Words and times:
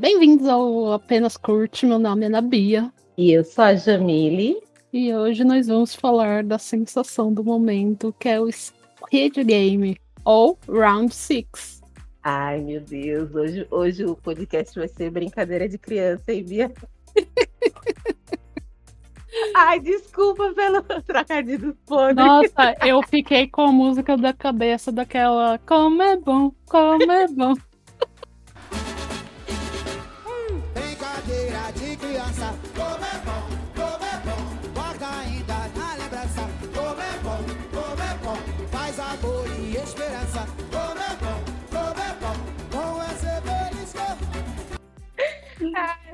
Bem-vindos 0.00 0.46
ao 0.46 0.92
Apenas 0.92 1.36
Curte, 1.36 1.84
meu 1.84 1.98
nome 1.98 2.22
é 2.22 2.26
Ana 2.28 2.40
Bia. 2.40 2.92
E 3.16 3.32
eu 3.32 3.42
sou 3.42 3.64
a 3.64 3.74
Jamile. 3.74 4.62
E 4.92 5.12
hoje 5.12 5.42
nós 5.42 5.66
vamos 5.66 5.92
falar 5.92 6.44
da 6.44 6.56
sensação 6.56 7.34
do 7.34 7.42
momento, 7.42 8.14
que 8.16 8.28
é 8.28 8.40
o 8.40 8.48
Squid 8.48 9.42
Game, 9.42 9.98
ou 10.24 10.56
Round 10.68 11.12
6. 11.12 11.82
Ai, 12.22 12.60
meu 12.60 12.80
Deus, 12.80 13.34
hoje, 13.34 13.66
hoje 13.72 14.04
o 14.04 14.14
podcast 14.14 14.78
vai 14.78 14.86
ser 14.86 15.10
brincadeira 15.10 15.68
de 15.68 15.76
criança, 15.76 16.32
hein, 16.32 16.44
Bia? 16.44 16.72
Ai, 19.52 19.80
desculpa 19.80 20.54
pelo 20.54 20.80
trocadilho 21.02 21.76
podre. 21.84 22.24
Nossa, 22.24 22.76
eu 22.86 23.02
fiquei 23.02 23.48
com 23.48 23.62
a 23.62 23.72
música 23.72 24.16
da 24.16 24.32
cabeça 24.32 24.92
daquela 24.92 25.58
Como 25.58 26.00
é 26.00 26.16
bom, 26.16 26.52
como 26.68 27.10
é 27.10 27.26
bom. 27.26 27.54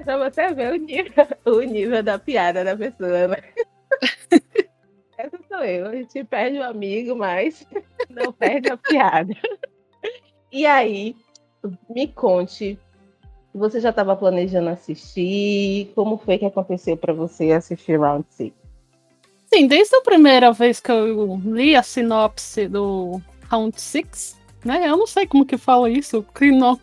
Pra 0.05 0.19
você 0.19 0.53
ver 0.55 0.73
o 0.73 0.77
nível, 0.77 1.27
o 1.45 1.61
nível 1.61 2.03
da 2.03 2.19
piada 2.19 2.65
da 2.65 2.77
pessoa, 2.77 3.29
né? 3.29 3.37
Essa 5.17 5.39
sou 5.49 5.65
eu. 5.65 5.87
A 5.87 5.93
gente 5.95 6.25
perde 6.25 6.59
o 6.59 6.65
amigo, 6.65 7.17
mas 7.17 7.67
não 8.11 8.33
perde 8.33 8.71
a 8.71 8.77
piada. 8.77 9.33
E 10.51 10.67
aí, 10.67 11.17
me 11.89 12.09
conte 12.09 12.79
você 13.55 13.81
já 13.81 13.91
estava 13.91 14.17
planejando 14.17 14.69
assistir? 14.69 15.93
Como 15.95 16.19
foi 16.19 16.39
que 16.39 16.45
aconteceu 16.45 16.97
para 16.97 17.13
você 17.13 17.53
assistir 17.53 18.01
Round 18.01 18.27
6? 18.29 18.53
Sim, 19.47 19.69
desde 19.69 19.95
a 19.95 20.03
primeira 20.03 20.51
vez 20.53 20.81
que 20.81 20.91
eu 20.91 21.37
li 21.45 21.77
a 21.77 21.83
sinopse 21.83 22.67
do 22.67 23.21
Round 23.49 23.81
6, 23.81 24.37
né? 24.65 24.89
Eu 24.89 24.97
não 24.97 25.07
sei 25.07 25.27
como 25.27 25.45
que 25.45 25.59
fala 25.59 25.91
isso, 25.91 26.25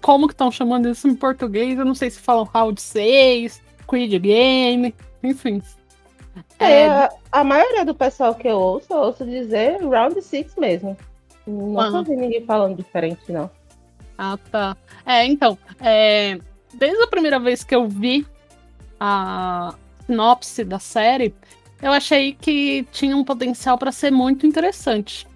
como 0.02 0.28
que 0.28 0.34
estão 0.34 0.52
chamando 0.52 0.88
isso 0.90 1.08
em 1.08 1.16
português, 1.16 1.78
eu 1.78 1.86
não 1.86 1.96
sei 1.96 2.10
se 2.10 2.20
falam 2.20 2.44
Round 2.44 2.80
6, 2.80 3.62
Quid 3.88 4.20
Game, 4.20 4.94
enfim. 5.24 5.62
É, 6.60 6.84
é... 6.84 7.10
A, 7.32 7.44
maioria 7.44 7.84
do 7.84 7.96
pessoal 7.96 8.36
que 8.36 8.48
eu 8.48 8.58
ouço, 8.58 8.88
eu 8.92 8.98
ouço 8.98 9.26
dizer 9.26 9.82
Round 9.82 10.22
6 10.22 10.56
mesmo. 10.58 10.96
Não 11.46 11.94
uhum. 11.94 12.04
vi 12.04 12.16
ninguém 12.16 12.46
falando 12.46 12.78
diferente, 12.78 13.32
não. 13.32 13.50
Ah, 14.18 14.38
tá. 14.52 14.78
É, 15.06 15.26
então, 15.26 15.58
é, 15.80 16.40
desde 16.74 17.04
a 17.04 17.08
primeira 17.08 17.40
vez 17.40 17.64
que 17.64 17.76
eu 17.76 17.88
vi 17.88 18.26
a 19.00 19.74
sinopse 20.06 20.64
da 20.64 20.78
série, 20.78 21.34
eu 21.82 21.92
achei 21.92 22.34
que 22.34 22.86
tinha 22.92 23.18
um 23.18 23.24
potencial 23.24 23.78
para 23.78 23.92
ser 23.92 24.12
muito 24.12 24.46
interessante. 24.46 25.28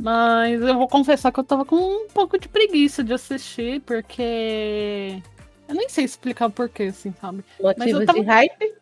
Mas 0.00 0.60
eu 0.60 0.76
vou 0.76 0.88
confessar 0.88 1.30
que 1.32 1.40
eu 1.40 1.44
tava 1.44 1.64
com 1.64 1.76
um 1.76 2.08
pouco 2.08 2.38
de 2.38 2.48
preguiça 2.48 3.04
de 3.04 3.12
assistir, 3.12 3.80
porque. 3.82 5.22
Eu 5.68 5.74
nem 5.74 5.88
sei 5.88 6.04
explicar 6.04 6.46
o 6.46 6.50
porquê, 6.50 6.84
assim, 6.84 7.12
sabe? 7.20 7.44
Motivos 7.60 8.06
tava... 8.06 8.18
de 8.18 8.24
hype? 8.26 8.74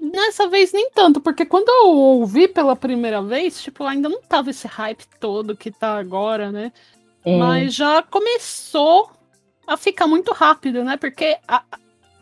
Nessa 0.00 0.48
vez 0.48 0.72
nem 0.72 0.90
tanto, 0.90 1.20
porque 1.20 1.46
quando 1.46 1.68
eu 1.68 1.90
ouvi 1.90 2.46
pela 2.46 2.76
primeira 2.76 3.22
vez, 3.22 3.62
tipo, 3.62 3.84
ainda 3.84 4.08
não 4.08 4.20
tava 4.20 4.50
esse 4.50 4.66
hype 4.66 5.06
todo 5.18 5.56
que 5.56 5.70
tá 5.70 5.96
agora, 5.98 6.52
né? 6.52 6.72
Hum. 7.24 7.38
Mas 7.38 7.74
já 7.74 8.02
começou 8.02 9.10
a 9.66 9.76
ficar 9.76 10.06
muito 10.06 10.32
rápido, 10.32 10.84
né? 10.84 10.96
Porque 10.96 11.38
a, 11.48 11.62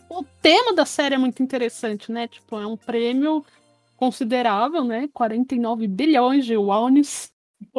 o 0.09 0.25
tema 0.41 0.73
da 0.73 0.85
série 0.85 1.15
é 1.15 1.19
muito 1.19 1.43
interessante, 1.43 2.11
né? 2.13 2.29
Tipo, 2.29 2.59
é 2.59 2.67
um 2.67 2.77
prêmio 2.77 3.45
considerável, 3.97 4.85
né? 4.85 5.09
49 5.13 5.87
bilhões 5.87 6.45
de 6.45 6.57
wones, 6.57 7.33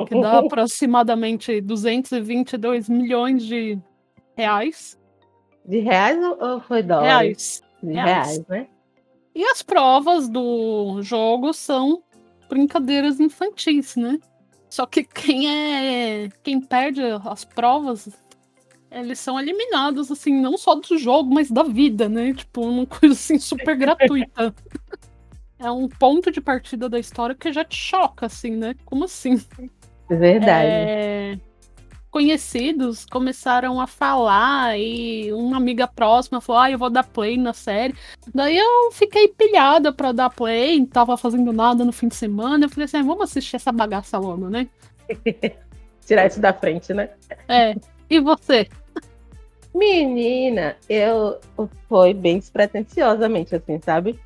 que 0.08 0.20
dá 0.20 0.40
aproximadamente 0.46 1.62
222 1.62 2.90
milhões 2.90 3.44
de 3.44 3.78
reais. 4.36 5.00
De 5.66 5.80
reais 5.80 6.18
ou 6.40 6.60
foi 6.62 6.84
dólares? 6.84 7.08
Reais. 7.12 7.64
De 7.82 7.94
reais, 7.94 8.28
reais 8.28 8.48
né? 8.48 8.68
E 9.36 9.44
as 9.46 9.62
provas 9.64 10.30
do 10.30 11.02
jogo 11.02 11.54
são 11.54 12.04
brincadeiras 12.50 13.20
infantis, 13.20 13.96
né? 13.96 14.20
Só 14.70 14.86
que 14.86 15.04
quem 15.04 15.50
é 15.50 16.30
quem 16.44 16.60
perde 16.60 17.02
as 17.26 17.44
provas 17.46 18.10
eles 18.94 19.20
são 19.20 19.40
eliminados, 19.40 20.12
assim, 20.12 20.40
não 20.40 20.56
só 20.56 20.76
do 20.76 20.98
jogo, 20.98 21.34
mas 21.34 21.50
da 21.50 21.64
vida, 21.64 22.08
né? 22.08 22.34
Tipo, 22.34 22.62
uma 22.62 22.86
coisa 22.86 23.16
assim 23.16 23.40
super 23.40 23.76
gratuita. 23.76 24.54
É 25.64 25.72
um 25.72 25.88
ponto 25.88 26.32
de 26.32 26.42
partida 26.42 26.90
da 26.90 27.00
história 27.00 27.36
que 27.36 27.52
já 27.52 27.64
te 27.64 27.76
choca, 27.76 28.26
assim, 28.26 28.52
né? 28.52 28.76
Como 28.86 29.06
assim? 29.06 29.42
Verdade. 30.10 30.68
É... 30.68 31.40
Conhecidos 32.12 33.06
começaram 33.06 33.82
a 33.82 33.88
falar 33.88 34.78
e 34.78 35.34
uma 35.34 35.58
amiga 35.58 35.88
próxima 35.88 36.40
falou: 36.40 36.62
Ah, 36.62 36.70
eu 36.70 36.78
vou 36.78 36.90
dar 36.90 37.04
play 37.04 37.38
na 37.38 37.54
série. 37.54 37.96
Daí 38.34 38.56
eu 38.56 38.92
fiquei 38.92 39.30
pilhada 39.30 39.92
pra 39.92 40.12
dar 40.12 40.30
play, 40.30 40.78
não 40.80 40.86
tava 40.86 41.18
fazendo 41.18 41.52
nada 41.52 41.84
no 41.84 41.92
fim 41.92 42.08
de 42.08 42.16
semana. 42.16 42.66
Eu 42.66 42.70
falei 42.70 42.86
assim: 42.86 42.98
ah, 42.98 43.04
vamos 43.04 43.24
assistir 43.24 43.56
essa 43.56 43.72
bagaça 43.72 44.20
logo, 44.20 44.48
né? 44.48 44.68
Tirar 46.06 46.28
isso 46.28 46.40
da 46.40 46.54
frente, 46.54 46.94
né? 46.94 47.10
É. 47.48 47.76
E 48.08 48.20
você? 48.20 48.68
Menina, 49.74 50.76
eu 50.88 51.40
foi 51.90 52.14
bem 52.14 52.38
despretensiosamente, 52.38 53.56
assim, 53.56 53.80
sabe? 53.82 54.20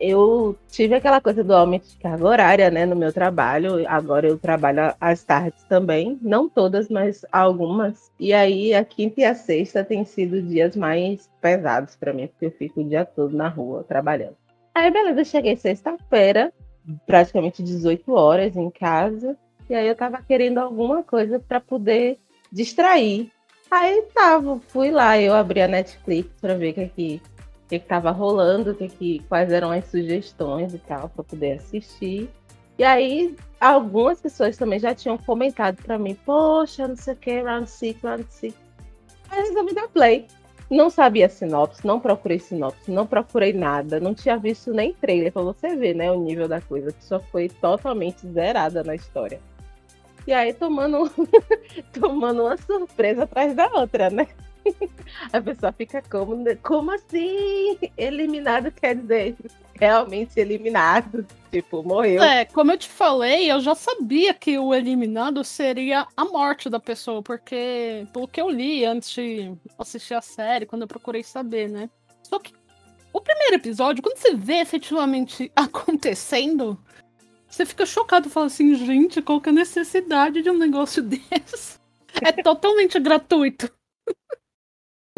Eu 0.00 0.56
tive 0.68 0.94
aquela 0.94 1.20
coisa 1.20 1.44
do 1.44 1.54
aumento 1.54 1.86
de 1.86 1.96
carga 1.98 2.26
horária, 2.26 2.70
né, 2.70 2.86
no 2.86 2.96
meu 2.96 3.12
trabalho. 3.12 3.86
Agora 3.86 4.26
eu 4.26 4.38
trabalho 4.38 4.94
às 4.98 5.22
tardes 5.22 5.62
também, 5.64 6.18
não 6.22 6.48
todas, 6.48 6.88
mas 6.88 7.24
algumas. 7.30 8.10
E 8.18 8.32
aí 8.32 8.72
a 8.72 8.82
quinta 8.82 9.20
e 9.20 9.24
a 9.24 9.34
sexta 9.34 9.84
têm 9.84 10.04
sido 10.06 10.40
dias 10.40 10.74
mais 10.74 11.28
pesados 11.40 11.96
para 11.96 12.14
mim, 12.14 12.28
porque 12.28 12.46
eu 12.46 12.50
fico 12.50 12.80
o 12.80 12.88
dia 12.88 13.04
todo 13.04 13.36
na 13.36 13.48
rua 13.48 13.84
trabalhando. 13.86 14.36
Aí 14.74 14.90
beleza, 14.90 15.22
cheguei 15.24 15.56
sexta-feira, 15.56 16.50
praticamente 17.06 17.62
18 17.62 18.10
horas 18.12 18.56
em 18.56 18.70
casa, 18.70 19.36
e 19.68 19.74
aí 19.74 19.86
eu 19.86 19.94
tava 19.94 20.22
querendo 20.22 20.58
alguma 20.58 21.02
coisa 21.02 21.38
para 21.38 21.60
poder 21.60 22.18
distrair 22.50 23.30
Aí 23.70 24.02
tava, 24.12 24.58
fui 24.66 24.90
lá, 24.90 25.16
eu 25.20 25.32
abri 25.32 25.62
a 25.62 25.68
Netflix 25.68 26.28
para 26.40 26.56
ver 26.56 26.70
o 26.70 26.74
que, 26.74 26.86
que, 26.88 27.18
que, 27.18 27.29
que 27.78 27.86
tava 27.86 28.10
rolando, 28.10 28.74
que, 28.74 28.88
que, 28.88 29.18
quais 29.28 29.52
eram 29.52 29.70
as 29.70 29.84
sugestões 29.86 30.74
e 30.74 30.78
tal, 30.78 31.08
para 31.08 31.22
poder 31.22 31.58
assistir. 31.58 32.28
E 32.76 32.82
aí, 32.82 33.36
algumas 33.60 34.20
pessoas 34.20 34.56
também 34.56 34.78
já 34.78 34.94
tinham 34.94 35.16
comentado 35.16 35.76
para 35.82 35.98
mim, 35.98 36.14
poxa, 36.26 36.88
não 36.88 36.96
sei 36.96 37.14
o 37.14 37.16
que, 37.16 37.42
round 37.42 37.70
6, 37.70 37.96
round 38.02 38.26
6. 38.28 38.54
Aí 39.30 39.42
resolvi 39.42 39.74
dar 39.74 39.88
play. 39.88 40.26
Não 40.68 40.88
sabia 40.88 41.28
sinopse, 41.28 41.84
não 41.84 41.98
procurei 41.98 42.38
sinopse, 42.38 42.90
não 42.90 43.06
procurei 43.06 43.52
nada, 43.52 43.98
não 43.98 44.14
tinha 44.14 44.36
visto 44.36 44.72
nem 44.72 44.92
trailer 44.94 45.32
para 45.32 45.42
você 45.42 45.74
ver, 45.74 45.94
né, 45.94 46.12
o 46.12 46.20
nível 46.20 46.46
da 46.46 46.60
coisa, 46.60 46.92
que 46.92 47.04
só 47.04 47.18
foi 47.18 47.48
totalmente 47.48 48.26
zerada 48.28 48.84
na 48.84 48.94
história. 48.94 49.40
E 50.26 50.32
aí 50.32 50.52
tomando, 50.52 51.10
tomando 51.92 52.42
uma 52.42 52.56
surpresa 52.56 53.24
atrás 53.24 53.54
da 53.54 53.66
outra, 53.66 54.10
né? 54.10 54.28
A 55.32 55.40
pessoa 55.40 55.72
fica 55.72 56.02
como, 56.02 56.44
como 56.62 56.92
assim? 56.92 57.78
Eliminado 57.96 58.70
quer 58.70 58.96
dizer 58.96 59.36
realmente 59.80 60.38
eliminado, 60.38 61.26
tipo, 61.50 61.82
morreu. 61.82 62.22
É, 62.22 62.44
como 62.44 62.70
eu 62.70 62.76
te 62.76 62.88
falei, 62.88 63.50
eu 63.50 63.60
já 63.60 63.74
sabia 63.74 64.34
que 64.34 64.58
o 64.58 64.74
eliminado 64.74 65.42
seria 65.42 66.06
a 66.14 66.24
morte 66.26 66.68
da 66.68 66.78
pessoa, 66.78 67.22
porque 67.22 68.06
pelo 68.12 68.28
que 68.28 68.40
eu 68.40 68.50
li 68.50 68.84
antes 68.84 69.10
de 69.10 69.54
assistir 69.78 70.12
a 70.12 70.20
série, 70.20 70.66
quando 70.66 70.82
eu 70.82 70.88
procurei 70.88 71.22
saber, 71.22 71.70
né? 71.70 71.88
Só 72.22 72.38
que 72.38 72.52
o 73.10 73.20
primeiro 73.22 73.54
episódio, 73.54 74.02
quando 74.02 74.18
você 74.18 74.34
vê 74.34 74.60
efetivamente 74.60 75.50
acontecendo, 75.56 76.78
você 77.48 77.64
fica 77.64 77.86
chocado 77.86 78.28
fala 78.28 78.46
assim, 78.46 78.74
gente, 78.74 79.22
qual 79.22 79.40
que 79.40 79.48
é 79.48 79.52
a 79.52 79.54
necessidade 79.54 80.42
de 80.42 80.50
um 80.50 80.58
negócio 80.58 81.02
desse? 81.02 81.80
É 82.22 82.32
totalmente 82.32 83.00
gratuito. 83.00 83.72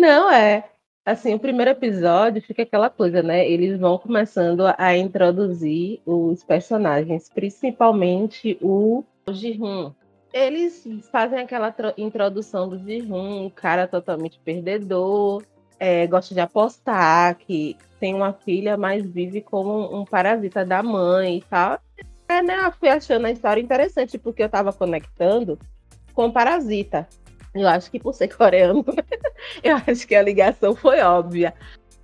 Não, 0.02 0.28
é. 0.28 0.68
Assim, 1.06 1.32
o 1.32 1.38
primeiro 1.38 1.70
episódio 1.70 2.42
fica 2.42 2.64
aquela 2.64 2.90
coisa, 2.90 3.22
né? 3.22 3.48
Eles 3.48 3.78
vão 3.78 3.96
começando 3.96 4.64
a 4.76 4.96
introduzir 4.96 6.00
os 6.04 6.42
personagens, 6.42 7.30
principalmente 7.32 8.58
o 8.60 9.04
Jihun. 9.30 9.92
Eles 10.32 10.84
fazem 11.12 11.38
aquela 11.38 11.72
introdução 11.96 12.68
do 12.68 12.80
Jihun, 12.80 13.46
um 13.46 13.50
cara 13.50 13.86
totalmente 13.86 14.40
perdedor, 14.40 15.44
é, 15.78 16.04
gosta 16.08 16.34
de 16.34 16.40
apostar, 16.40 17.36
que 17.36 17.76
tem 18.00 18.12
uma 18.12 18.32
filha, 18.32 18.76
mas 18.76 19.06
vive 19.06 19.40
como 19.40 19.96
um 19.96 20.04
parasita 20.04 20.64
da 20.64 20.82
mãe 20.82 21.38
e 21.38 21.42
tal. 21.42 21.78
É, 22.28 22.42
né? 22.42 22.66
Eu 22.66 22.72
fui 22.72 22.88
achando 22.88 23.26
a 23.26 23.30
história 23.30 23.60
interessante, 23.60 24.18
porque 24.18 24.42
eu 24.42 24.48
tava 24.48 24.72
conectando 24.72 25.56
com 26.12 26.28
Parasita. 26.30 27.08
Eu 27.54 27.68
acho 27.68 27.90
que 27.90 28.00
por 28.00 28.14
ser 28.14 28.28
coreano, 28.28 28.84
eu 29.62 29.76
acho 29.86 30.06
que 30.06 30.14
a 30.14 30.22
ligação 30.22 30.74
foi 30.74 31.00
óbvia. 31.00 31.54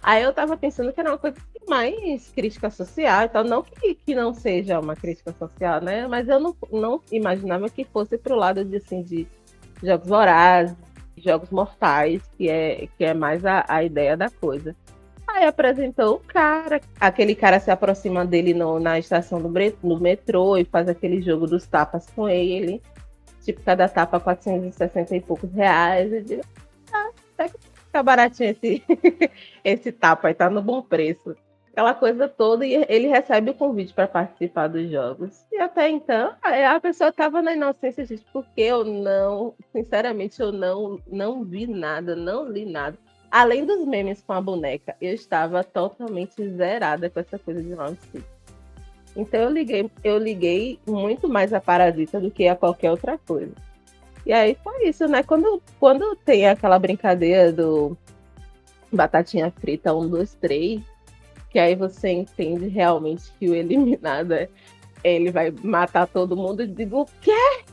Aí 0.02 0.22
eu 0.22 0.32
tava 0.32 0.56
pensando 0.56 0.92
que 0.92 1.00
era 1.00 1.10
uma 1.10 1.18
coisa 1.18 1.36
mais 1.68 2.30
crítica 2.30 2.70
social 2.70 3.24
e 3.24 3.28
tal. 3.28 3.44
Não 3.44 3.62
que, 3.62 3.94
que 3.94 4.14
não 4.14 4.32
seja 4.32 4.78
uma 4.78 4.94
crítica 4.94 5.32
social, 5.32 5.80
né? 5.80 6.06
Mas 6.06 6.28
eu 6.28 6.38
não, 6.38 6.56
não 6.70 7.02
imaginava 7.10 7.68
que 7.68 7.84
fosse 7.84 8.16
pro 8.16 8.36
lado 8.36 8.64
de, 8.64 8.76
assim, 8.76 9.02
de 9.02 9.26
jogos 9.82 10.08
vorazes, 10.08 10.76
jogos 11.16 11.50
mortais, 11.50 12.22
que 12.36 12.48
é, 12.48 12.88
que 12.96 13.04
é 13.04 13.14
mais 13.14 13.44
a, 13.44 13.64
a 13.68 13.82
ideia 13.82 14.16
da 14.16 14.30
coisa. 14.30 14.74
Aí 15.26 15.44
apresentou 15.44 16.16
o 16.16 16.20
cara, 16.20 16.80
aquele 16.98 17.34
cara 17.34 17.60
se 17.60 17.70
aproxima 17.70 18.24
dele 18.24 18.54
no, 18.54 18.80
na 18.80 18.98
estação 18.98 19.40
do, 19.40 19.48
do 19.48 20.00
metrô 20.00 20.56
e 20.56 20.64
faz 20.64 20.88
aquele 20.88 21.20
jogo 21.20 21.46
dos 21.46 21.66
tapas 21.66 22.06
com 22.10 22.28
ele. 22.28 22.80
Tipo, 23.48 23.62
cada 23.62 23.88
tapa 23.88 24.20
460 24.20 25.16
e 25.16 25.22
poucos 25.22 25.50
reais. 25.54 26.12
Eu 26.12 26.22
digo, 26.22 26.42
ah, 26.92 27.10
até 27.32 27.48
que 27.48 27.56
tá 27.90 28.02
baratinho 28.02 28.50
esse, 28.50 28.84
esse 29.64 29.90
tapa 29.90 30.28
aí, 30.28 30.34
tá 30.34 30.50
no 30.50 30.60
bom 30.60 30.82
preço. 30.82 31.34
Aquela 31.72 31.94
coisa 31.94 32.28
toda, 32.28 32.66
e 32.66 32.74
ele 32.90 33.06
recebe 33.06 33.50
o 33.50 33.54
convite 33.54 33.94
para 33.94 34.06
participar 34.06 34.68
dos 34.68 34.90
jogos. 34.90 35.46
E 35.50 35.56
até 35.56 35.88
então, 35.88 36.34
a 36.42 36.78
pessoa 36.78 37.10
tava 37.10 37.40
na 37.40 37.54
inocência, 37.54 38.04
gente, 38.04 38.26
porque 38.34 38.60
eu 38.60 38.84
não, 38.84 39.54
sinceramente, 39.72 40.38
eu 40.42 40.52
não, 40.52 41.00
não 41.06 41.42
vi 41.42 41.66
nada, 41.66 42.14
não 42.14 42.46
li 42.46 42.66
nada. 42.66 42.98
Além 43.30 43.64
dos 43.64 43.86
memes 43.86 44.20
com 44.20 44.34
a 44.34 44.42
boneca, 44.42 44.94
eu 45.00 45.14
estava 45.14 45.64
totalmente 45.64 46.46
zerada 46.50 47.08
com 47.08 47.20
essa 47.20 47.38
coisa 47.38 47.62
de 47.62 47.72
Round. 47.72 47.98
Então 49.18 49.40
eu 49.40 49.50
liguei, 49.50 49.90
eu 50.04 50.16
liguei 50.16 50.78
muito 50.86 51.28
mais 51.28 51.52
a 51.52 51.60
Parasita 51.60 52.20
do 52.20 52.30
que 52.30 52.46
a 52.46 52.54
qualquer 52.54 52.92
outra 52.92 53.18
coisa. 53.18 53.52
E 54.24 54.32
aí 54.32 54.56
foi 54.62 54.88
isso, 54.88 55.08
né? 55.08 55.24
Quando, 55.24 55.60
quando 55.80 56.14
tem 56.14 56.46
aquela 56.46 56.78
brincadeira 56.78 57.52
do 57.52 57.98
batatinha 58.92 59.52
frita 59.58 59.92
1, 59.92 60.08
2, 60.08 60.34
3, 60.34 60.80
que 61.50 61.58
aí 61.58 61.74
você 61.74 62.10
entende 62.10 62.68
realmente 62.68 63.32
que 63.40 63.48
o 63.48 63.54
eliminado 63.56 64.32
é, 64.32 64.48
ele 65.02 65.32
vai 65.32 65.52
matar 65.64 66.06
todo 66.06 66.36
mundo, 66.36 66.60
eu 66.60 66.68
digo, 66.68 67.00
o 67.00 67.06
quê? 67.20 67.64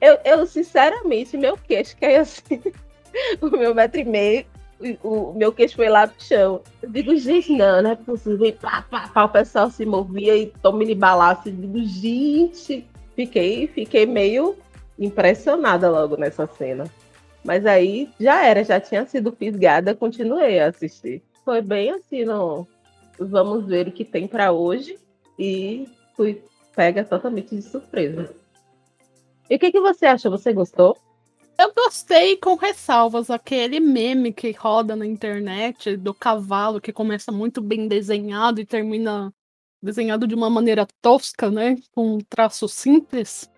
Eu, 0.00 0.18
eu 0.24 0.46
sinceramente, 0.46 1.36
meu 1.36 1.58
queixo 1.58 1.94
caiu 2.00 2.22
assim, 2.22 2.62
o 3.42 3.50
meu 3.50 3.74
metro 3.74 4.00
e 4.00 4.04
meio 4.04 4.46
o, 5.02 5.32
meu 5.32 5.52
queixo 5.52 5.76
foi 5.76 5.88
lá 5.88 6.06
no 6.06 6.12
chão. 6.18 6.60
Eu 6.82 6.90
digo, 6.90 7.16
gente, 7.16 7.52
não, 7.52 7.82
não 7.82 7.90
é 7.90 7.96
possível. 7.96 8.52
Pá, 8.60 8.82
pá, 8.82 9.08
pá, 9.08 9.24
o 9.24 9.28
pessoal 9.28 9.70
se 9.70 9.84
movia 9.84 10.36
e 10.36 10.46
tome 10.62 10.94
balaço. 10.94 11.48
Eu 11.48 11.52
digo, 11.52 11.82
gente, 11.84 12.86
fiquei, 13.14 13.66
fiquei 13.68 14.06
meio 14.06 14.56
impressionada 14.98 15.90
logo 15.90 16.16
nessa 16.16 16.46
cena. 16.46 16.84
Mas 17.44 17.64
aí 17.64 18.10
já 18.18 18.44
era, 18.44 18.64
já 18.64 18.80
tinha 18.80 19.06
sido 19.06 19.32
fisgada, 19.32 19.94
continuei 19.94 20.58
a 20.58 20.66
assistir. 20.66 21.22
Foi 21.44 21.62
bem 21.62 21.90
assim, 21.90 22.24
não. 22.24 22.66
Vamos 23.18 23.66
ver 23.66 23.88
o 23.88 23.92
que 23.92 24.04
tem 24.04 24.26
para 24.26 24.52
hoje 24.52 24.98
e 25.38 25.88
fui 26.14 26.42
pega 26.74 27.02
totalmente 27.02 27.56
de 27.56 27.62
surpresa. 27.62 28.34
E 29.48 29.56
o 29.56 29.58
que, 29.58 29.72
que 29.72 29.80
você 29.80 30.04
acha? 30.04 30.28
Você 30.28 30.52
gostou? 30.52 30.98
Eu 31.58 31.72
gostei 31.74 32.36
com 32.36 32.54
ressalvas. 32.54 33.30
Aquele 33.30 33.80
meme 33.80 34.32
que 34.32 34.50
roda 34.52 34.94
na 34.94 35.06
internet 35.06 35.96
do 35.96 36.12
cavalo 36.12 36.80
que 36.80 36.92
começa 36.92 37.32
muito 37.32 37.62
bem 37.62 37.88
desenhado 37.88 38.60
e 38.60 38.66
termina 38.66 39.32
desenhado 39.82 40.26
de 40.26 40.34
uma 40.34 40.50
maneira 40.50 40.86
tosca, 41.00 41.50
né? 41.50 41.76
Com 41.92 42.16
um 42.16 42.20
traço 42.20 42.68
simples. 42.68 43.50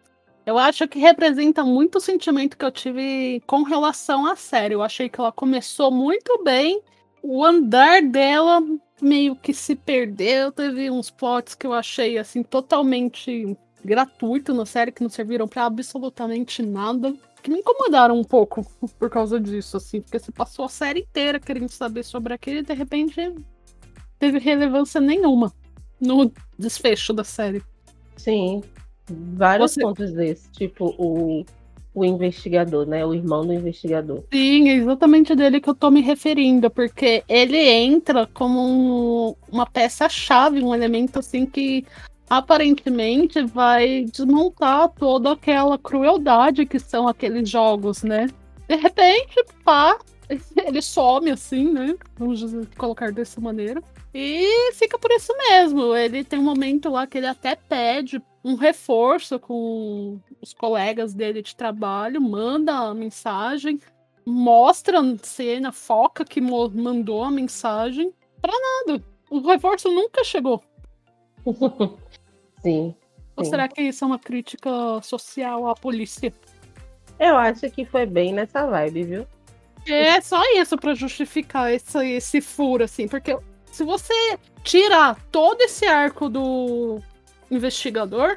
Eu 0.47 0.56
acho 0.56 0.87
que 0.87 0.99
representa 0.99 1.65
muito 1.65 1.99
o 1.99 2.00
sentimento 2.00 2.56
que 2.56 2.65
eu 2.65 2.71
tive 2.71 3.43
com 3.47 3.65
relação 3.65 4.27
à 4.27 4.37
série. 4.37 4.75
Eu 4.75 4.83
achei 4.83 5.09
que 5.09 5.21
ela 5.21 5.33
começou 5.33 5.91
muito 5.91 6.43
bem. 6.45 6.81
O 7.21 7.45
andar 7.45 8.00
dela 8.03 8.62
meio 9.03 9.35
que 9.35 9.53
se 9.53 9.75
perdeu. 9.75 10.53
Teve 10.53 10.89
uns 10.89 11.11
plots 11.11 11.55
que 11.55 11.67
eu 11.67 11.73
achei 11.73 12.17
assim 12.17 12.45
totalmente 12.45 13.56
gratuito 13.85 14.55
na 14.55 14.65
série 14.65 14.93
que 14.93 15.03
não 15.03 15.11
serviram 15.11 15.49
para 15.49 15.65
absolutamente 15.65 16.62
nada 16.62 17.12
que 17.43 17.50
me 17.50 17.58
incomodaram 17.58 18.19
um 18.19 18.25
pouco 18.25 18.67
por 18.99 19.11
causa 19.11 19.40
disso, 19.40 19.76
assim, 19.76 20.00
porque 20.00 20.19
você 20.19 20.32
passou 20.32 20.64
a 20.64 20.69
série 20.69 21.00
inteira 21.00 21.40
querendo 21.40 21.70
saber 21.70 22.05
sobre 22.05 22.35
aquele 22.35 22.61
e 22.61 22.62
de 22.62 22.75
repente 22.75 23.35
teve 24.19 24.38
relevância 24.38 25.00
nenhuma 25.00 25.52
no 26.00 26.31
desfecho 26.58 27.12
da 27.12 27.25
série. 27.25 27.62
Sim, 28.17 28.62
vários 29.08 29.73
você... 29.73 29.81
pontos 29.81 30.12
desses, 30.12 30.49
tipo 30.52 30.94
o, 30.99 31.44
o 31.94 32.05
investigador, 32.05 32.87
né? 32.87 33.05
O 33.05 33.14
irmão 33.14 33.46
do 33.46 33.52
investigador. 33.52 34.23
Sim, 34.32 34.69
é 34.69 34.75
exatamente 34.75 35.35
dele 35.35 35.61
que 35.61 35.69
eu 35.69 35.75
tô 35.75 35.90
me 35.90 36.00
referindo, 36.00 36.70
porque 36.70 37.25
ele 37.29 37.58
entra 37.58 38.26
como 38.26 38.61
um, 38.61 39.35
uma 39.50 39.67
peça-chave, 39.67 40.62
um 40.62 40.75
elemento 40.75 41.19
assim 41.19 41.46
que 41.46 41.85
aparentemente 42.29 43.43
vai 43.45 44.05
desmontar 44.05 44.89
toda 44.91 45.33
aquela 45.33 45.79
crueldade 45.79 46.67
que 46.67 46.79
são 46.79 47.09
aqueles 47.09 47.49
jogos, 47.49 48.03
né? 48.03 48.29
De 48.69 48.77
repente, 48.77 49.45
pá, 49.65 49.99
ele 50.57 50.83
some 50.83 51.31
assim, 51.31 51.73
né? 51.73 51.97
Vamos 52.17 52.43
colocar 52.77 53.11
dessa 53.13 53.41
maneira. 53.41 53.83
E 54.15 54.73
fica 54.75 54.99
por 54.99 55.11
isso 55.11 55.33
mesmo. 55.37 55.95
Ele 55.95 56.25
tem 56.25 56.39
um 56.39 56.45
momento 56.45 56.91
lá 56.91 57.07
que 57.07 57.19
ele 57.19 57.27
até 57.27 57.55
pede 57.55 58.21
um 58.45 58.55
reforço 58.55 59.39
com 59.39 60.21
os 60.41 60.53
colegas 60.53 61.13
dele 61.13 61.43
de 61.43 61.55
trabalho, 61.55 62.21
manda 62.21 62.73
a 62.73 62.95
mensagem, 62.95 63.81
mostra 64.25 65.01
a 65.01 65.17
cena, 65.23 65.73
foca 65.73 66.25
que 66.25 66.41
mandou 66.41 67.23
a 67.23 67.31
mensagem, 67.31 68.13
pra 68.41 68.53
nada. 68.53 69.03
O 69.31 69.41
reforço 69.41 69.91
nunca 69.91 70.25
chegou. 70.25 70.63
Sim. 72.63 72.95
Ou 73.37 73.45
sim. 73.45 73.51
será 73.51 73.69
que 73.69 73.83
isso 73.83 74.05
é 74.05 74.07
uma 74.07 74.19
crítica 74.19 74.71
social 75.03 75.69
à 75.69 75.75
polícia? 75.75 76.33
Eu 77.19 77.37
acho 77.37 77.69
que 77.71 77.85
foi 77.85 78.07
bem 78.07 78.33
nessa 78.33 78.67
vibe, 78.67 79.05
viu? 79.05 79.27
É 79.87 80.21
só 80.21 80.43
isso 80.55 80.77
para 80.77 80.95
justificar 80.95 81.73
esse, 81.73 81.99
esse 82.07 82.41
furo, 82.41 82.85
assim, 82.85 83.09
porque 83.09 83.37
se 83.73 83.85
você 83.85 84.39
tirar 84.63 85.19
todo 85.31 85.61
esse 85.63 85.87
arco 85.87 86.29
do 86.29 87.01
investigador, 87.51 88.37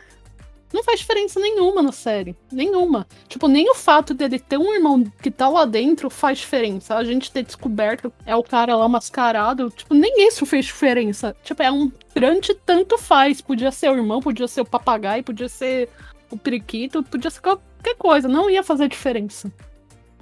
não 0.74 0.84
faz 0.84 1.00
diferença 1.00 1.40
nenhuma 1.40 1.82
na 1.82 1.92
série. 1.92 2.36
Nenhuma. 2.51 3.08
Tipo, 3.28 3.48
nem 3.48 3.70
o 3.70 3.75
fato 3.75 4.13
dele 4.13 4.40
ter 4.40 4.58
um 4.58 4.74
irmão 4.74 5.04
que 5.22 5.30
tá 5.30 5.50
lá 5.50 5.66
dentro 5.66 6.10
faz 6.10 6.40
diferença. 6.40 6.96
A 6.96 7.04
gente 7.04 7.32
ter 7.32 7.44
descoberto 7.44 8.12
é 8.25 8.36
o 8.36 8.44
cara 8.44 8.75
lá 8.75 8.88
mascarado. 8.88 9.70
Tipo, 9.70 9.94
nem 9.94 10.28
isso 10.28 10.46
fez 10.46 10.66
diferença. 10.66 11.36
Tipo, 11.44 11.63
é 11.63 11.72
um 11.72 11.92
grande 12.16 12.54
tanto 12.54 12.98
faz. 12.98 13.42
Podia 13.42 13.72
ser 13.72 13.90
o 13.90 13.96
irmão, 13.96 14.22
podia 14.22 14.48
ser 14.48 14.62
o 14.62 14.66
papagaio, 14.66 15.24
podia 15.24 15.50
ser 15.50 15.90
o 16.30 16.38
periquito, 16.38 17.04
podia 17.04 17.30
ser 17.30 17.42
qualquer 17.42 17.96
coisa. 17.98 18.28
Não 18.28 18.50
ia 18.50 18.63
fazer 18.63 18.88
diferença. 18.88 19.51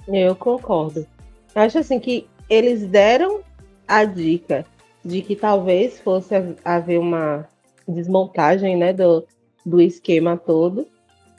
Eu 0.08 0.34
concordo. 0.34 1.06
Acho 1.54 1.78
assim 1.78 1.98
que 2.00 2.26
eles 2.48 2.86
deram 2.86 3.40
a 3.86 4.04
dica 4.04 4.66
de 5.04 5.22
que 5.22 5.34
talvez 5.34 6.00
fosse 6.00 6.34
haver 6.64 6.98
uma 6.98 7.48
desmontagem, 7.88 8.76
né, 8.76 8.92
do, 8.92 9.26
do 9.64 9.80
esquema 9.80 10.36
todo. 10.36 10.86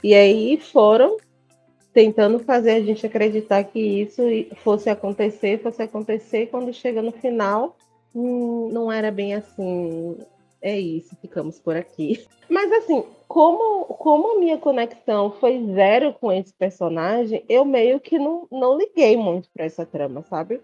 E 0.04 0.13
aí 0.13 0.58
foram 0.58 1.18
tentando 1.94 2.40
fazer 2.40 2.72
a 2.72 2.82
gente 2.82 3.06
acreditar 3.06 3.63
que 3.66 3.80
isso 3.80 4.22
fosse 4.58 4.90
acontecer, 4.90 5.62
fosse 5.62 5.82
acontecer, 5.84 6.48
quando 6.48 6.74
chega 6.74 7.01
no 7.01 7.12
final, 7.12 7.75
hum, 8.16 8.70
não 8.72 8.92
era 8.92 9.12
bem 9.12 9.34
assim. 9.34 10.18
É 10.62 10.80
isso, 10.80 11.16
ficamos 11.20 11.60
por 11.60 11.75
aqui. 11.75 12.25
Mas 12.48 12.72
assim, 12.72 13.04
como, 13.28 13.86
como 13.86 14.36
a 14.36 14.40
minha 14.40 14.58
conexão 14.58 15.32
foi 15.32 15.66
zero 15.74 16.13
com 16.13 16.32
esse 16.32 16.54
personagem, 16.54 17.44
eu 17.50 17.66
meio 17.66 18.00
que 18.00 18.20
não, 18.20 18.48
não 18.51 18.78
liguei 18.78 19.18
muito 19.18 19.50
para 19.51 19.66
essa 19.66 19.86
trama, 19.86 20.24
sabe? 20.30 20.62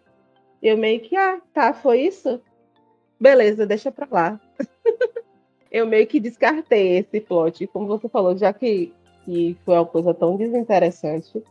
Eu 0.62 0.78
meio 0.78 1.00
que, 1.00 1.16
ah, 1.16 1.42
tá, 1.54 1.74
foi 1.74 2.02
isso? 2.02 2.42
Beleza, 3.20 3.66
deixa 3.66 3.92
pra 3.92 4.08
lá. 4.10 4.40
eu 5.72 5.86
meio 5.86 6.08
que 6.08 6.20
descartei 6.20 6.98
esse 6.98 7.20
plot. 7.22 7.68
Como 7.68 7.88
você 7.88 8.08
falou, 8.10 8.38
já 8.38 8.54
que, 8.54 8.94
que 9.26 9.58
foi 9.66 9.76
uma 9.76 9.86
coisa 9.86 10.14
tão 10.14 10.36
desinteressante, 10.38 11.44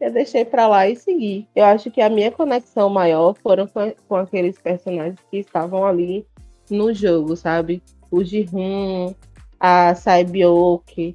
eu 0.00 0.12
deixei 0.12 0.44
para 0.44 0.68
lá 0.68 0.88
e 0.88 0.96
segui. 0.96 1.46
Eu 1.54 1.64
acho 1.64 1.90
que 1.90 2.00
a 2.00 2.08
minha 2.08 2.30
conexão 2.30 2.88
maior 2.88 3.34
foram 3.34 3.68
com, 4.08 4.16
aqueles 4.16 4.58
personagens 4.58 5.18
que 5.30 5.38
estavam 5.38 5.84
ali 5.84 6.26
no 6.70 6.92
jogo, 6.92 7.36
sabe? 7.36 7.82
O 8.10 8.22
Jihun, 8.22 9.14
a 9.58 9.94
Saibyoke. 9.94 11.14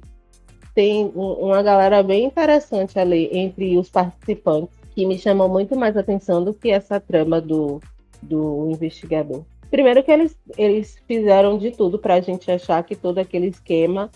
Tem 0.74 1.10
uma 1.14 1.62
galera 1.62 2.02
bem 2.02 2.24
interessante 2.24 2.98
ali 2.98 3.28
entre 3.32 3.78
os 3.78 3.88
participantes 3.88 4.76
que 4.94 5.06
me 5.06 5.18
chamou 5.18 5.48
muito 5.48 5.76
mais 5.76 5.96
atenção 5.96 6.42
do 6.42 6.52
que 6.52 6.70
essa 6.70 7.00
trama 7.00 7.40
do, 7.40 7.80
do 8.22 8.70
investigador. 8.70 9.44
Primeiro 9.74 10.04
que 10.04 10.10
eles, 10.12 10.38
eles 10.56 11.02
fizeram 11.04 11.58
de 11.58 11.72
tudo 11.72 11.98
para 11.98 12.14
a 12.14 12.20
gente 12.20 12.48
achar 12.48 12.80
que 12.84 12.94
todo 12.94 13.18
aquele 13.18 13.48
esquema 13.48 14.08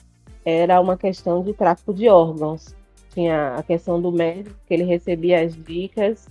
era 0.45 0.81
uma 0.81 0.97
questão 0.97 1.43
de 1.43 1.53
tráfico 1.53 1.93
de 1.93 2.09
órgãos. 2.09 2.77
tinha 3.13 3.57
a 3.57 3.63
questão 3.65 4.01
do 4.01 4.13
médico, 4.13 4.55
que 4.69 4.73
ele 4.73 4.85
recebia 4.85 5.43
as 5.43 5.57
dicas, 5.57 6.29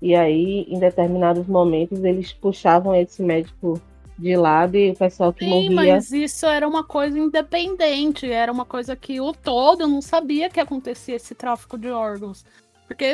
e 0.00 0.14
aí, 0.14 0.66
em 0.70 0.78
determinados 0.78 1.46
momentos, 1.46 2.02
eles 2.02 2.32
puxavam 2.32 2.94
esse 2.94 3.22
médico 3.22 3.78
de 4.18 4.34
lado 4.34 4.74
e 4.78 4.92
o 4.92 4.96
pessoal 4.96 5.34
que 5.34 5.44
Sim, 5.44 5.50
morria... 5.50 5.74
mas 5.74 6.10
isso 6.10 6.46
era 6.46 6.66
uma 6.66 6.82
coisa 6.82 7.18
independente, 7.18 8.32
era 8.32 8.50
uma 8.50 8.64
coisa 8.64 8.96
que 8.96 9.20
o 9.20 9.34
todo 9.34 9.86
não 9.86 10.00
sabia 10.00 10.48
que 10.48 10.60
acontecia 10.60 11.16
esse 11.16 11.34
tráfico 11.34 11.76
de 11.76 11.90
órgãos. 11.90 12.42
Porque 12.88 13.04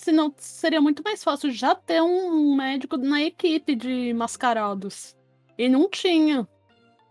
senão 0.00 0.32
seria 0.38 0.80
muito 0.80 1.02
mais 1.02 1.22
fácil 1.22 1.50
já 1.50 1.74
ter 1.74 2.00
um 2.00 2.54
médico 2.54 2.96
na 2.96 3.22
equipe 3.22 3.74
de 3.74 4.14
mascarados. 4.14 5.14
E 5.58 5.68
não 5.68 5.88
tinha. 5.90 6.48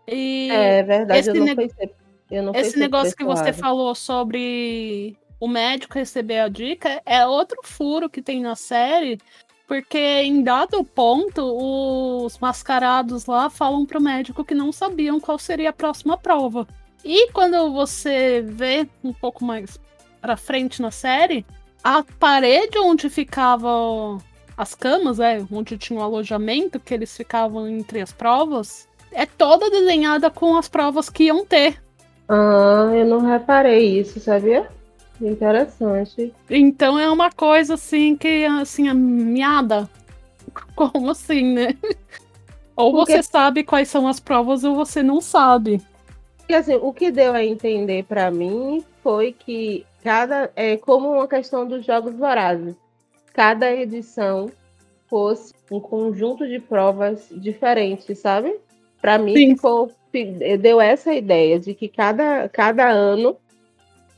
E 0.08 0.48
é 0.50 0.82
verdade, 0.82 1.28
eu 1.28 1.34
não, 1.34 1.56
pensei, 1.56 1.90
eu 2.30 2.42
não 2.42 2.54
Esse 2.54 2.76
negócio 2.78 3.16
que 3.16 3.24
você 3.24 3.52
falou 3.52 3.94
sobre 3.94 5.16
o 5.38 5.46
médico 5.46 5.94
receber 5.94 6.40
a 6.40 6.48
dica 6.48 7.00
é 7.06 7.24
outro 7.24 7.60
furo 7.62 8.10
que 8.10 8.20
tem 8.20 8.40
na 8.40 8.56
série, 8.56 9.20
porque 9.68 9.98
em 9.98 10.42
dado 10.42 10.82
ponto 10.82 11.42
os 12.24 12.38
mascarados 12.40 13.26
lá 13.26 13.48
falam 13.48 13.86
pro 13.86 14.00
médico 14.00 14.44
que 14.44 14.54
não 14.54 14.72
sabiam 14.72 15.20
qual 15.20 15.38
seria 15.38 15.70
a 15.70 15.72
próxima 15.72 16.18
prova. 16.18 16.66
E 17.04 17.30
quando 17.30 17.72
você 17.72 18.42
vê 18.44 18.88
um 19.04 19.12
pouco 19.12 19.44
mais 19.44 19.78
pra 20.20 20.36
frente 20.36 20.82
na 20.82 20.90
série, 20.90 21.46
a 21.82 22.04
parede 22.18 22.78
onde 22.78 23.08
ficavam 23.08 24.18
as 24.56 24.74
camas, 24.74 25.18
é, 25.18 25.44
onde 25.50 25.78
tinha 25.78 25.98
o 25.98 26.02
alojamento 26.02 26.78
que 26.78 26.92
eles 26.92 27.16
ficavam 27.16 27.66
entre 27.66 28.00
as 28.00 28.12
provas, 28.12 28.88
é 29.12 29.24
toda 29.24 29.70
desenhada 29.70 30.30
com 30.30 30.56
as 30.56 30.68
provas 30.68 31.08
que 31.08 31.24
iam 31.24 31.44
ter. 31.44 31.82
Ah, 32.28 32.90
eu 32.94 33.06
não 33.06 33.20
reparei 33.20 33.98
isso, 33.98 34.20
sabia? 34.20 34.68
Interessante. 35.20 36.32
Então 36.48 36.98
é 36.98 37.10
uma 37.10 37.30
coisa 37.30 37.74
assim 37.74 38.16
que, 38.16 38.44
assim, 38.44 38.88
a 38.88 38.94
miada. 38.94 39.88
Como 40.74 41.10
assim, 41.10 41.54
né? 41.54 41.76
Ou 42.76 42.92
Porque... 42.92 43.12
você 43.12 43.22
sabe 43.22 43.62
quais 43.62 43.88
são 43.88 44.06
as 44.06 44.20
provas 44.20 44.64
ou 44.64 44.74
você 44.74 45.02
não 45.02 45.20
sabe. 45.20 45.82
Assim, 46.50 46.74
o 46.74 46.92
que 46.92 47.10
deu 47.10 47.32
a 47.32 47.44
entender 47.44 48.04
para 48.04 48.30
mim 48.30 48.84
foi 49.02 49.32
que 49.32 49.86
cada 50.02 50.50
é 50.56 50.76
como 50.76 51.12
uma 51.12 51.28
questão 51.28 51.66
dos 51.66 51.84
jogos 51.84 52.14
vorazes. 52.14 52.74
Cada 53.32 53.72
edição 53.72 54.50
fosse 55.08 55.54
um 55.70 55.80
conjunto 55.80 56.46
de 56.46 56.58
provas 56.58 57.28
diferentes, 57.30 58.18
sabe? 58.18 58.56
Para 59.00 59.18
mim 59.18 59.34
ficou 59.34 59.90
deu 60.58 60.80
essa 60.80 61.14
ideia 61.14 61.58
de 61.58 61.74
que 61.74 61.88
cada, 61.88 62.48
cada 62.48 62.88
ano 62.88 63.36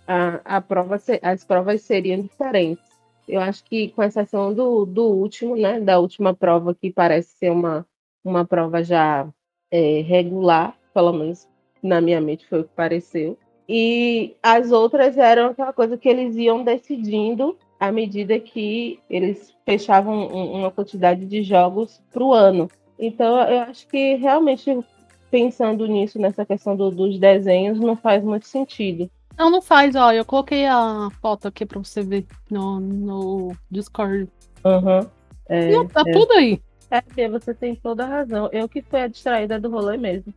a, 0.06 0.40
a 0.44 0.60
prova, 0.60 1.00
as 1.22 1.44
provas 1.44 1.82
seriam 1.82 2.22
diferentes. 2.22 2.84
Eu 3.28 3.40
acho 3.40 3.64
que, 3.64 3.88
com 3.88 4.02
exceção 4.02 4.52
do, 4.52 4.84
do 4.84 5.04
último, 5.04 5.56
né, 5.56 5.80
da 5.80 5.98
última 5.98 6.34
prova, 6.34 6.74
que 6.74 6.90
parece 6.90 7.36
ser 7.36 7.50
uma, 7.50 7.86
uma 8.24 8.44
prova 8.44 8.82
já 8.82 9.28
é, 9.70 10.00
regular, 10.00 10.76
pelo 10.92 11.12
menos 11.12 11.48
na 11.82 12.00
minha 12.00 12.20
mente 12.20 12.46
foi 12.46 12.60
o 12.60 12.64
que 12.64 12.74
pareceu. 12.74 13.38
E 13.74 14.36
as 14.42 14.70
outras 14.70 15.16
eram 15.16 15.46
aquela 15.46 15.72
coisa 15.72 15.96
que 15.96 16.06
eles 16.06 16.36
iam 16.36 16.62
decidindo 16.62 17.56
à 17.80 17.90
medida 17.90 18.38
que 18.38 19.00
eles 19.08 19.54
fechavam 19.64 20.26
uma 20.26 20.70
quantidade 20.70 21.24
de 21.24 21.42
jogos 21.42 22.02
para 22.12 22.22
o 22.22 22.34
ano. 22.34 22.70
Então, 22.98 23.40
eu 23.48 23.60
acho 23.60 23.88
que 23.88 24.16
realmente 24.16 24.78
pensando 25.30 25.86
nisso, 25.86 26.18
nessa 26.18 26.44
questão 26.44 26.76
do, 26.76 26.90
dos 26.90 27.18
desenhos, 27.18 27.80
não 27.80 27.96
faz 27.96 28.22
muito 28.22 28.46
sentido. 28.46 29.10
Não, 29.38 29.48
não 29.48 29.62
faz, 29.62 29.96
ó. 29.96 30.12
Eu 30.12 30.26
coloquei 30.26 30.66
a 30.66 31.08
foto 31.22 31.48
aqui 31.48 31.64
pra 31.64 31.78
você 31.78 32.02
ver 32.02 32.26
no, 32.50 32.78
no 32.78 33.56
Discord. 33.70 34.28
Aham. 34.62 34.98
Uhum. 35.00 35.08
É, 35.48 35.84
tá 35.86 36.02
é. 36.06 36.12
tudo 36.12 36.32
aí. 36.32 36.60
É, 36.90 37.26
você 37.26 37.54
tem 37.54 37.74
toda 37.74 38.04
a 38.04 38.08
razão. 38.08 38.50
Eu 38.52 38.68
que 38.68 38.82
fui 38.82 39.00
a 39.00 39.08
distraída 39.08 39.58
do 39.58 39.70
rolê 39.70 39.96
mesmo. 39.96 40.34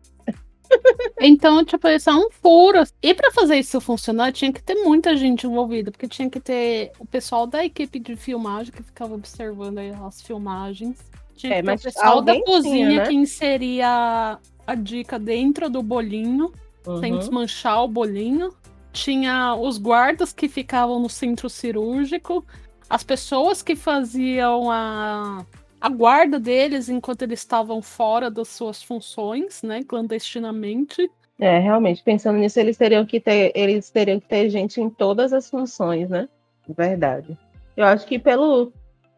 Então, 1.20 1.64
tipo, 1.64 1.88
isso 1.88 2.10
é 2.10 2.14
um 2.14 2.30
furo. 2.30 2.84
E 3.02 3.14
para 3.14 3.32
fazer 3.32 3.58
isso 3.58 3.80
funcionar, 3.80 4.32
tinha 4.32 4.52
que 4.52 4.62
ter 4.62 4.76
muita 4.76 5.16
gente 5.16 5.48
envolvida, 5.48 5.90
porque 5.90 6.08
tinha 6.08 6.30
que 6.30 6.40
ter 6.40 6.92
o 7.00 7.06
pessoal 7.06 7.48
da 7.48 7.64
equipe 7.64 8.00
de 8.00 8.16
filmagem 8.16 8.72
que 8.72 8.84
ficava 8.84 9.16
observando 9.16 9.80
as 10.06 10.22
filmagens. 10.22 10.98
Tinha 11.36 11.56
é, 11.56 11.62
que 11.62 11.68
ter 11.68 11.74
o 11.74 11.82
pessoal 11.82 12.22
da 12.22 12.40
cozinha 12.44 12.88
tinha, 12.88 13.00
né? 13.00 13.08
que 13.08 13.16
inseria 13.16 14.38
a 14.68 14.76
dica 14.76 15.18
dentro 15.18 15.70
do 15.70 15.82
bolinho, 15.82 16.52
uhum. 16.86 17.00
sem 17.00 17.18
desmanchar 17.18 17.84
o 17.84 17.88
bolinho 17.88 18.54
tinha 18.96 19.54
os 19.56 19.78
guardas 19.78 20.32
que 20.32 20.48
ficavam 20.48 21.00
no 21.00 21.10
centro 21.10 21.50
cirúrgico, 21.50 22.46
as 22.90 23.04
pessoas 23.04 23.62
que 23.62 23.76
faziam 23.76 24.72
a, 24.72 25.46
a 25.86 25.90
guarda 25.90 26.40
deles 26.40 26.90
enquanto 26.90 27.22
eles 27.22 27.42
estavam 27.42 27.80
fora 27.80 28.32
das 28.32 28.48
suas 28.48 28.82
funções, 28.82 29.62
né, 29.62 29.84
clandestinamente. 29.84 31.12
É, 31.40 31.60
realmente, 31.60 32.02
pensando 32.02 32.40
nisso, 32.40 32.60
eles 32.60 32.76
teriam 32.76 33.06
que 33.06 33.20
ter, 33.20 33.52
eles 33.54 33.92
teriam 33.92 34.20
que 34.20 34.28
ter 34.28 34.50
gente 34.50 34.82
em 34.82 34.90
todas 34.90 35.32
as 35.32 35.48
funções, 35.48 36.10
né? 36.10 36.28
Verdade. 36.68 37.38
Eu 37.78 37.86
acho 37.86 38.08
que 38.08 38.18
pelo, 38.18 38.74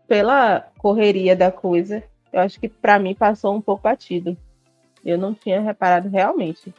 pela 0.10 0.68
correria 0.78 1.38
da 1.38 1.50
coisa, 1.50 2.04
eu 2.34 2.42
acho 2.42 2.60
que 2.60 2.68
para 2.68 3.00
mim 3.00 3.16
passou 3.16 3.56
um 3.56 3.62
pouco 3.62 3.84
batido. 3.84 4.36
Eu 5.06 5.18
não 5.18 5.34
tinha 5.34 5.62
reparado 5.62 6.10
realmente 6.10 6.74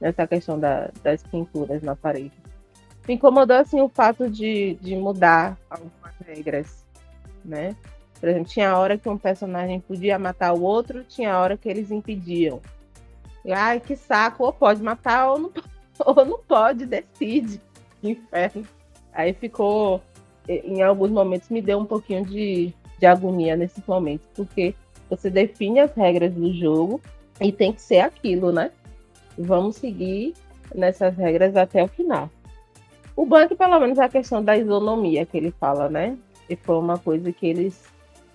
nessa 0.00 0.26
questão 0.26 0.58
da, 0.58 0.90
das 1.02 1.22
pinturas 1.22 1.82
na 1.82 1.94
parede. 1.94 2.32
Me 3.06 3.16
incomodou 3.16 3.58
assim 3.58 3.82
o 3.82 3.88
fato 3.90 4.30
de, 4.30 4.78
de 4.80 4.96
mudar 4.96 5.58
algumas 5.68 6.14
regras, 6.24 6.86
né? 7.44 7.76
Por 8.18 8.28
exemplo, 8.28 8.48
tinha 8.48 8.76
hora 8.76 8.96
que 8.96 9.08
um 9.08 9.18
personagem 9.18 9.80
podia 9.80 10.18
matar 10.18 10.52
o 10.52 10.62
outro, 10.62 11.04
tinha 11.04 11.38
hora 11.38 11.56
que 11.56 11.68
eles 11.68 11.90
impediam. 11.90 12.60
E, 13.44 13.52
ai, 13.52 13.78
que 13.80 13.94
saco, 13.94 14.44
ou 14.44 14.52
pode 14.52 14.82
matar 14.82 15.30
ou 15.30 15.38
não, 15.38 15.52
ou 16.04 16.24
não 16.24 16.38
pode, 16.38 16.86
decide. 16.86 17.60
Inferno. 18.02 18.64
Aí 19.12 19.32
ficou, 19.32 20.02
em 20.48 20.82
alguns 20.82 21.10
momentos, 21.10 21.48
me 21.48 21.62
deu 21.62 21.78
um 21.78 21.86
pouquinho 21.86 22.24
de, 22.24 22.72
de 22.98 23.06
agonia 23.06 23.56
nesses 23.56 23.84
momentos, 23.86 24.26
porque 24.34 24.74
você 25.08 25.30
define 25.30 25.80
as 25.80 25.92
regras 25.94 26.32
do 26.32 26.52
jogo 26.52 27.00
e 27.40 27.52
tem 27.52 27.72
que 27.72 27.80
ser 27.80 28.00
aquilo, 28.00 28.52
né? 28.52 28.70
vamos 29.38 29.76
seguir 29.76 30.34
nessas 30.74 31.16
regras 31.16 31.56
até 31.56 31.82
o 31.82 31.88
final. 31.88 32.30
O 33.14 33.24
banco, 33.24 33.56
pelo 33.56 33.78
menos, 33.80 33.98
é 33.98 34.04
a 34.04 34.08
questão 34.08 34.42
da 34.42 34.56
isonomia 34.56 35.24
que 35.24 35.36
ele 35.36 35.50
fala, 35.50 35.88
né? 35.88 36.16
E 36.48 36.56
foi 36.56 36.76
uma 36.76 36.98
coisa 36.98 37.32
que 37.32 37.46
eles, 37.46 37.84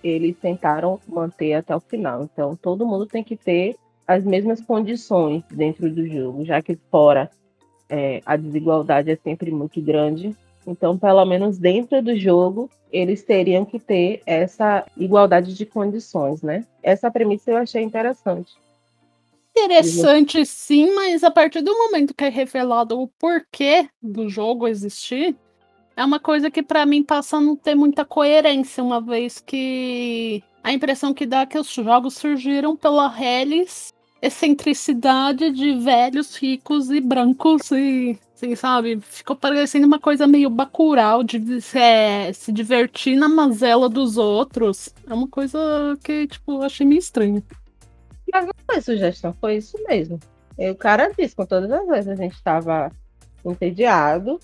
eles 0.02 0.36
tentaram 0.36 1.00
manter 1.06 1.54
até 1.54 1.74
o 1.74 1.80
final. 1.80 2.24
Então, 2.24 2.56
todo 2.56 2.86
mundo 2.86 3.06
tem 3.06 3.22
que 3.22 3.36
ter 3.36 3.76
as 4.06 4.24
mesmas 4.24 4.60
condições 4.60 5.42
dentro 5.50 5.90
do 5.90 6.06
jogo, 6.06 6.44
já 6.44 6.60
que 6.60 6.76
fora 6.90 7.30
é, 7.88 8.22
a 8.26 8.36
desigualdade 8.36 9.10
é 9.10 9.16
sempre 9.16 9.50
muito 9.50 9.80
grande. 9.80 10.36
Então, 10.66 10.98
pelo 10.98 11.24
menos 11.24 11.58
dentro 11.58 12.02
do 12.02 12.16
jogo, 12.16 12.70
eles 12.90 13.22
teriam 13.22 13.64
que 13.64 13.78
ter 13.78 14.22
essa 14.26 14.84
igualdade 14.96 15.54
de 15.54 15.66
condições, 15.66 16.42
né? 16.42 16.64
Essa 16.82 17.10
premissa 17.10 17.50
eu 17.50 17.56
achei 17.56 17.82
interessante 17.82 18.52
interessante 19.52 20.44
sim, 20.46 20.94
mas 20.94 21.22
a 21.22 21.30
partir 21.30 21.60
do 21.60 21.76
momento 21.76 22.14
que 22.14 22.24
é 22.24 22.28
revelado 22.28 22.98
o 22.98 23.06
porquê 23.06 23.88
do 24.02 24.28
jogo 24.28 24.66
existir, 24.66 25.36
é 25.96 26.04
uma 26.04 26.20
coisa 26.20 26.50
que 26.50 26.62
para 26.62 26.86
mim 26.86 27.02
passa 27.02 27.36
a 27.36 27.40
não 27.40 27.56
ter 27.56 27.74
muita 27.74 28.04
coerência, 28.04 28.82
uma 28.82 29.00
vez 29.00 29.40
que 29.40 30.42
a 30.62 30.72
impressão 30.72 31.12
que 31.12 31.26
dá 31.26 31.40
é 31.40 31.46
que 31.46 31.58
os 31.58 31.72
jogos 31.72 32.14
surgiram 32.14 32.76
pela 32.76 33.08
reles 33.08 33.92
excentricidade 34.22 35.50
de 35.50 35.74
velhos 35.74 36.36
ricos 36.36 36.90
e 36.90 37.00
brancos 37.00 37.72
e 37.72 38.16
assim, 38.42 38.54
sabe? 38.54 39.00
Ficou 39.00 39.36
parecendo 39.36 39.86
uma 39.86 39.98
coisa 39.98 40.26
meio 40.26 40.50
bacural 40.50 41.22
de 41.22 41.40
é, 41.76 42.32
se 42.32 42.52
divertir 42.52 43.16
na 43.16 43.28
mazela 43.28 43.88
dos 43.88 44.16
outros. 44.16 44.90
É 45.08 45.14
uma 45.14 45.28
coisa 45.28 45.58
que, 46.04 46.26
tipo, 46.26 46.62
achei 46.62 46.86
meio 46.86 46.98
estranho. 46.98 47.42
Mas 48.32 48.46
não 48.46 48.52
foi 48.66 48.80
sugestão, 48.80 49.34
foi 49.40 49.56
isso 49.56 49.76
mesmo. 49.88 50.18
E 50.58 50.70
o 50.70 50.74
cara 50.74 51.12
disse, 51.16 51.34
com 51.34 51.46
todas 51.46 51.70
as 51.70 51.86
vezes, 51.86 52.08
a 52.08 52.16
gente 52.16 52.34
estava 52.34 52.90
entediado. 53.44 54.38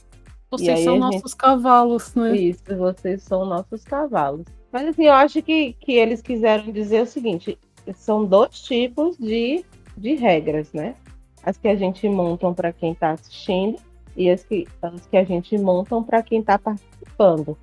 Vocês 0.51 0.81
são 0.81 0.99
nossos 0.99 1.33
gente... 1.33 1.37
cavalos, 1.37 2.15
né? 2.15 2.37
Isso, 2.37 2.77
vocês 2.77 3.23
são 3.23 3.45
nossos 3.45 3.85
cavalos. 3.85 4.47
Mas 4.73 4.89
assim, 4.89 5.05
eu 5.05 5.13
acho 5.13 5.43
que, 5.43 5.75
que 5.75 5.93
eles 5.93 6.23
quiseram 6.23 6.73
dizer 6.73 7.03
o 7.03 7.07
seguinte: 7.07 7.59
são 7.95 8.25
dois 8.25 8.61
tipos 8.61 9.17
de, 9.19 9.65
de 9.97 10.15
regras, 10.15 10.73
né? 10.73 10.95
As 11.43 11.57
que 11.57 11.69
a 11.69 11.77
gente 11.77 12.09
montam 12.09 12.55
para 12.55 12.73
quem 12.73 12.93
está 12.93 13.13
assistindo 13.13 13.79
e 14.17 14.31
as 14.31 14.43
que, 14.43 14.67
as 14.83 15.07
que 15.07 15.17
a 15.17 15.25
gente 15.25 15.57
montam 15.59 16.03
para 16.03 16.23
quem 16.23 16.41
está 16.41 16.59
participando. 16.59 17.57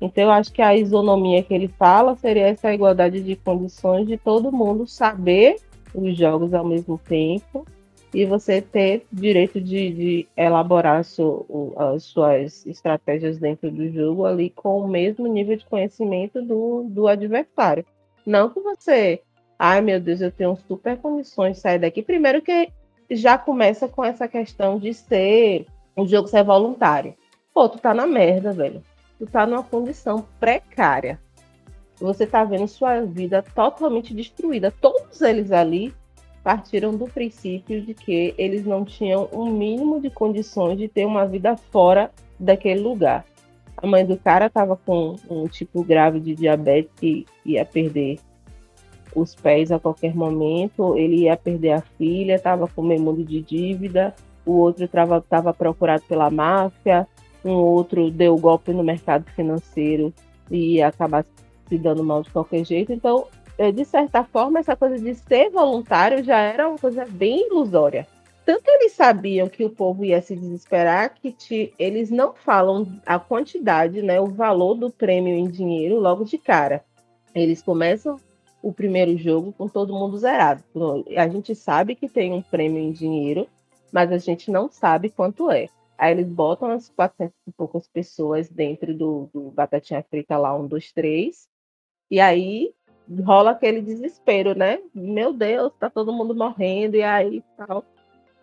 Então, 0.00 0.24
eu 0.24 0.30
acho 0.30 0.52
que 0.52 0.62
a 0.62 0.76
isonomia 0.76 1.42
que 1.42 1.52
ele 1.52 1.68
fala 1.68 2.16
seria 2.16 2.48
essa 2.48 2.72
igualdade 2.72 3.20
de 3.20 3.36
condições 3.36 4.06
de 4.06 4.16
todo 4.16 4.52
mundo 4.52 4.86
saber 4.86 5.56
os 5.94 6.16
jogos 6.16 6.54
ao 6.54 6.64
mesmo 6.64 6.98
tempo 6.98 7.66
e 8.12 8.24
você 8.24 8.62
ter 8.62 9.06
direito 9.12 9.60
de, 9.60 9.90
de 9.90 10.28
elaborar 10.36 11.04
su, 11.04 11.74
as 11.76 12.04
suas 12.04 12.66
estratégias 12.66 13.38
dentro 13.38 13.70
do 13.70 13.90
jogo 13.90 14.24
ali 14.24 14.50
com 14.50 14.80
o 14.80 14.88
mesmo 14.88 15.26
nível 15.26 15.56
de 15.56 15.66
conhecimento 15.66 16.40
do, 16.40 16.84
do 16.88 17.06
adversário. 17.06 17.84
Não 18.24 18.48
que 18.48 18.60
você, 18.60 19.22
ai 19.58 19.80
meu 19.80 20.00
Deus, 20.00 20.20
eu 20.20 20.32
tenho 20.32 20.56
super 20.66 20.96
condições 20.96 21.58
sair 21.58 21.78
daqui. 21.78 22.02
Primeiro 22.02 22.40
que 22.40 22.70
já 23.10 23.36
começa 23.38 23.88
com 23.88 24.04
essa 24.04 24.26
questão 24.26 24.78
de 24.78 24.92
ser 24.94 25.66
o 25.96 26.06
jogo 26.06 26.28
ser 26.28 26.44
voluntário. 26.44 27.14
Pô, 27.52 27.68
tu 27.68 27.78
tá 27.78 27.92
na 27.92 28.06
merda, 28.06 28.52
velho. 28.52 28.82
Tu 29.18 29.26
tá 29.26 29.46
numa 29.46 29.62
condição 29.62 30.24
precária. 30.38 31.18
Você 32.00 32.26
tá 32.26 32.44
vendo 32.44 32.68
sua 32.68 33.00
vida 33.00 33.42
totalmente 33.42 34.14
destruída. 34.14 34.70
Todos 34.70 35.20
eles 35.20 35.50
ali 35.50 35.92
partiram 36.48 36.96
do 36.96 37.04
princípio 37.04 37.82
de 37.82 37.92
que 37.92 38.34
eles 38.38 38.64
não 38.64 38.82
tinham 38.82 39.28
um 39.34 39.52
mínimo 39.52 40.00
de 40.00 40.08
condições 40.08 40.78
de 40.78 40.88
ter 40.88 41.04
uma 41.04 41.26
vida 41.26 41.58
fora 41.58 42.10
daquele 42.40 42.80
lugar. 42.80 43.26
A 43.76 43.86
mãe 43.86 44.02
do 44.02 44.16
cara 44.16 44.46
estava 44.46 44.74
com 44.74 45.16
um 45.28 45.46
tipo 45.46 45.84
grave 45.84 46.18
de 46.18 46.34
diabetes 46.34 46.90
que 46.96 47.26
ia 47.44 47.66
perder 47.66 48.18
os 49.14 49.34
pés 49.34 49.70
a 49.70 49.78
qualquer 49.78 50.16
momento, 50.16 50.96
ele 50.96 51.24
ia 51.24 51.36
perder 51.36 51.72
a 51.72 51.82
filha, 51.82 52.36
estava 52.36 52.66
com 52.66 52.82
memundo 52.82 53.22
de 53.22 53.42
dívida, 53.42 54.14
o 54.46 54.52
outro 54.52 54.86
estava 54.86 55.52
procurado 55.52 56.04
pela 56.08 56.30
máfia, 56.30 57.06
um 57.44 57.56
outro 57.56 58.10
deu 58.10 58.34
golpe 58.38 58.72
no 58.72 58.82
mercado 58.82 59.30
financeiro 59.32 60.14
e 60.50 60.76
ia 60.76 60.88
acabar 60.88 61.26
se 61.68 61.76
dando 61.76 62.02
mal 62.02 62.22
de 62.22 62.30
qualquer 62.30 62.64
jeito. 62.64 62.90
Então, 62.90 63.26
de 63.72 63.84
certa 63.84 64.22
forma, 64.22 64.60
essa 64.60 64.76
coisa 64.76 64.98
de 64.98 65.14
ser 65.14 65.50
voluntário 65.50 66.22
já 66.22 66.38
era 66.38 66.68
uma 66.68 66.78
coisa 66.78 67.04
bem 67.04 67.48
ilusória. 67.48 68.06
Tanto 68.48 68.70
eles 68.70 68.92
sabiam 68.92 69.48
que 69.48 69.64
o 69.64 69.68
povo 69.68 70.04
ia 70.04 70.22
se 70.22 70.34
desesperar 70.34 71.12
que 71.14 71.32
te, 71.32 71.74
eles 71.78 72.08
não 72.08 72.32
falam 72.32 72.86
a 73.04 73.18
quantidade, 73.18 74.00
né, 74.00 74.20
o 74.20 74.28
valor 74.28 74.74
do 74.74 74.90
prêmio 74.90 75.34
em 75.34 75.50
dinheiro 75.50 75.98
logo 75.98 76.24
de 76.24 76.38
cara. 76.38 76.82
Eles 77.34 77.60
começam 77.60 78.18
o 78.62 78.72
primeiro 78.72 79.18
jogo 79.18 79.52
com 79.52 79.68
todo 79.68 79.92
mundo 79.92 80.16
zerado. 80.16 80.64
A 81.16 81.28
gente 81.28 81.54
sabe 81.54 81.94
que 81.94 82.08
tem 82.08 82.32
um 82.32 82.40
prêmio 82.40 82.80
em 82.80 82.92
dinheiro, 82.92 83.46
mas 83.92 84.10
a 84.10 84.18
gente 84.18 84.50
não 84.50 84.70
sabe 84.70 85.10
quanto 85.10 85.50
é. 85.50 85.68
Aí 85.98 86.12
eles 86.12 86.28
botam 86.28 86.70
as 86.70 86.88
400 86.88 87.34
e 87.46 87.52
poucas 87.52 87.88
pessoas 87.88 88.48
dentro 88.48 88.94
do, 88.94 89.28
do 89.32 89.50
Batatinha 89.50 90.02
Frita 90.08 90.38
lá, 90.38 90.56
um, 90.56 90.66
dois, 90.66 90.92
três. 90.92 91.48
E 92.10 92.20
aí 92.20 92.72
rola 93.24 93.52
aquele 93.52 93.80
desespero, 93.80 94.56
né? 94.56 94.78
Meu 94.94 95.32
Deus, 95.32 95.72
tá 95.78 95.88
todo 95.88 96.12
mundo 96.12 96.34
morrendo 96.34 96.96
e 96.96 97.02
aí 97.02 97.42
tal. 97.56 97.84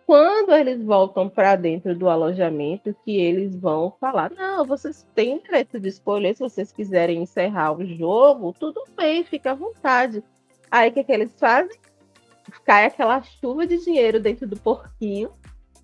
Quando 0.06 0.52
eles 0.52 0.84
voltam 0.84 1.28
para 1.28 1.56
dentro 1.56 1.96
do 1.96 2.08
alojamento, 2.08 2.94
que 3.04 3.16
eles 3.16 3.56
vão 3.56 3.92
falar: 4.00 4.30
não, 4.30 4.64
vocês 4.64 5.06
têm 5.14 5.40
direito 5.40 5.80
de 5.80 5.88
escolher 5.88 6.34
se 6.34 6.40
vocês 6.40 6.72
quiserem 6.72 7.22
encerrar 7.22 7.72
o 7.72 7.84
jogo, 7.84 8.54
tudo 8.58 8.84
bem, 8.96 9.24
fica 9.24 9.50
à 9.50 9.54
vontade. 9.54 10.22
Aí 10.70 10.90
o 10.90 10.92
que, 10.92 11.04
que 11.04 11.12
eles 11.12 11.32
fazem? 11.38 11.76
Cai 12.64 12.86
aquela 12.86 13.20
chuva 13.22 13.66
de 13.66 13.78
dinheiro 13.84 14.20
dentro 14.20 14.46
do 14.46 14.56
porquinho, 14.56 15.30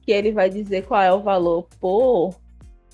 que 0.02 0.12
ele 0.12 0.30
vai 0.30 0.48
dizer 0.48 0.86
qual 0.86 1.02
é 1.02 1.12
o 1.12 1.20
valor 1.20 1.66
por 1.80 2.34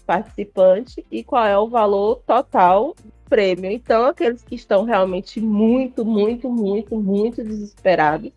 participante 0.06 1.04
e 1.10 1.22
qual 1.22 1.44
é 1.44 1.58
o 1.58 1.68
valor 1.68 2.22
total 2.26 2.94
prêmio. 3.28 3.70
Então, 3.70 4.06
aqueles 4.06 4.42
que 4.42 4.54
estão 4.54 4.84
realmente 4.84 5.40
muito, 5.40 6.04
muito, 6.04 6.50
muito, 6.50 6.96
muito 6.96 7.42
desesperados 7.42 8.32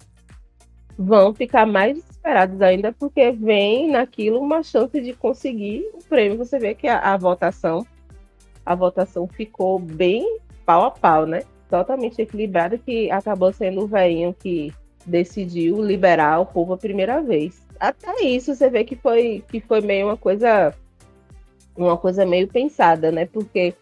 vão 0.97 1.33
ficar 1.33 1.65
mais 1.65 1.97
desesperados 1.97 2.61
ainda, 2.61 2.91
porque 2.93 3.31
vem 3.31 3.89
naquilo 3.89 4.39
uma 4.39 4.61
chance 4.61 4.99
de 5.01 5.13
conseguir 5.13 5.83
o 5.93 6.03
prêmio. 6.03 6.37
Você 6.37 6.59
vê 6.59 6.75
que 6.75 6.87
a, 6.87 6.99
a 6.99 7.17
votação, 7.17 7.85
a 8.65 8.75
votação 8.75 9.27
ficou 9.27 9.79
bem 9.79 10.39
pau 10.65 10.83
a 10.83 10.91
pau, 10.91 11.25
né? 11.25 11.41
Totalmente 11.69 12.21
equilibrada, 12.21 12.77
que 12.77 13.09
acabou 13.09 13.51
sendo 13.51 13.81
o 13.81 13.87
velhinho 13.87 14.35
que 14.37 14.73
decidiu 15.05 15.81
liberar 15.81 16.39
o 16.39 16.45
povo 16.45 16.73
a 16.73 16.77
primeira 16.77 17.21
vez. 17.21 17.65
Até 17.79 18.23
isso 18.23 18.53
você 18.53 18.69
vê 18.69 18.83
que 18.83 18.95
foi, 18.95 19.43
que 19.47 19.59
foi 19.59 19.81
meio 19.81 20.07
uma 20.07 20.17
coisa 20.17 20.73
uma 21.75 21.97
coisa 21.97 22.25
meio 22.25 22.47
pensada, 22.47 23.11
né? 23.11 23.25
Porque 23.25 23.73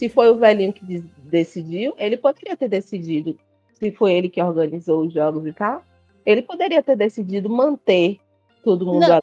se 0.00 0.08
foi 0.08 0.30
o 0.30 0.36
velhinho 0.36 0.72
que 0.72 1.04
decidiu, 1.24 1.92
ele 1.98 2.16
poderia 2.16 2.56
ter 2.56 2.70
decidido, 2.70 3.38
se 3.74 3.92
foi 3.92 4.14
ele 4.14 4.30
que 4.30 4.42
organizou 4.42 5.02
os 5.02 5.12
jogos 5.12 5.46
e 5.46 5.52
tal, 5.52 5.84
ele 6.24 6.40
poderia 6.40 6.82
ter 6.82 6.96
decidido 6.96 7.50
manter 7.50 8.18
todo 8.64 8.86
mundo 8.86 9.06
não, 9.06 9.20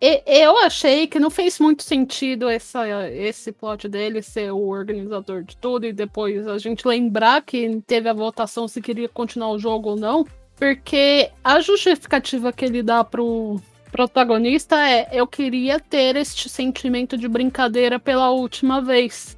Eu 0.00 0.56
achei 0.60 1.06
que 1.06 1.20
não 1.20 1.28
fez 1.28 1.60
muito 1.60 1.82
sentido 1.82 2.48
essa, 2.48 3.10
esse 3.10 3.52
plot 3.52 3.86
dele 3.86 4.22
ser 4.22 4.50
o 4.50 4.68
organizador 4.68 5.42
de 5.42 5.54
tudo 5.58 5.84
e 5.84 5.92
depois 5.92 6.48
a 6.48 6.56
gente 6.56 6.88
lembrar 6.88 7.42
que 7.42 7.82
teve 7.86 8.08
a 8.08 8.14
votação 8.14 8.66
se 8.66 8.80
queria 8.80 9.10
continuar 9.10 9.50
o 9.50 9.58
jogo 9.58 9.90
ou 9.90 9.96
não. 9.96 10.26
Porque 10.56 11.30
a 11.44 11.60
justificativa 11.60 12.50
que 12.50 12.64
ele 12.64 12.82
dá 12.82 13.04
pro 13.04 13.60
protagonista 13.92 14.76
é: 14.88 15.08
eu 15.12 15.26
queria 15.26 15.78
ter 15.78 16.16
este 16.16 16.48
sentimento 16.48 17.16
de 17.16 17.28
brincadeira 17.28 17.98
pela 17.98 18.30
última 18.30 18.80
vez. 18.80 19.37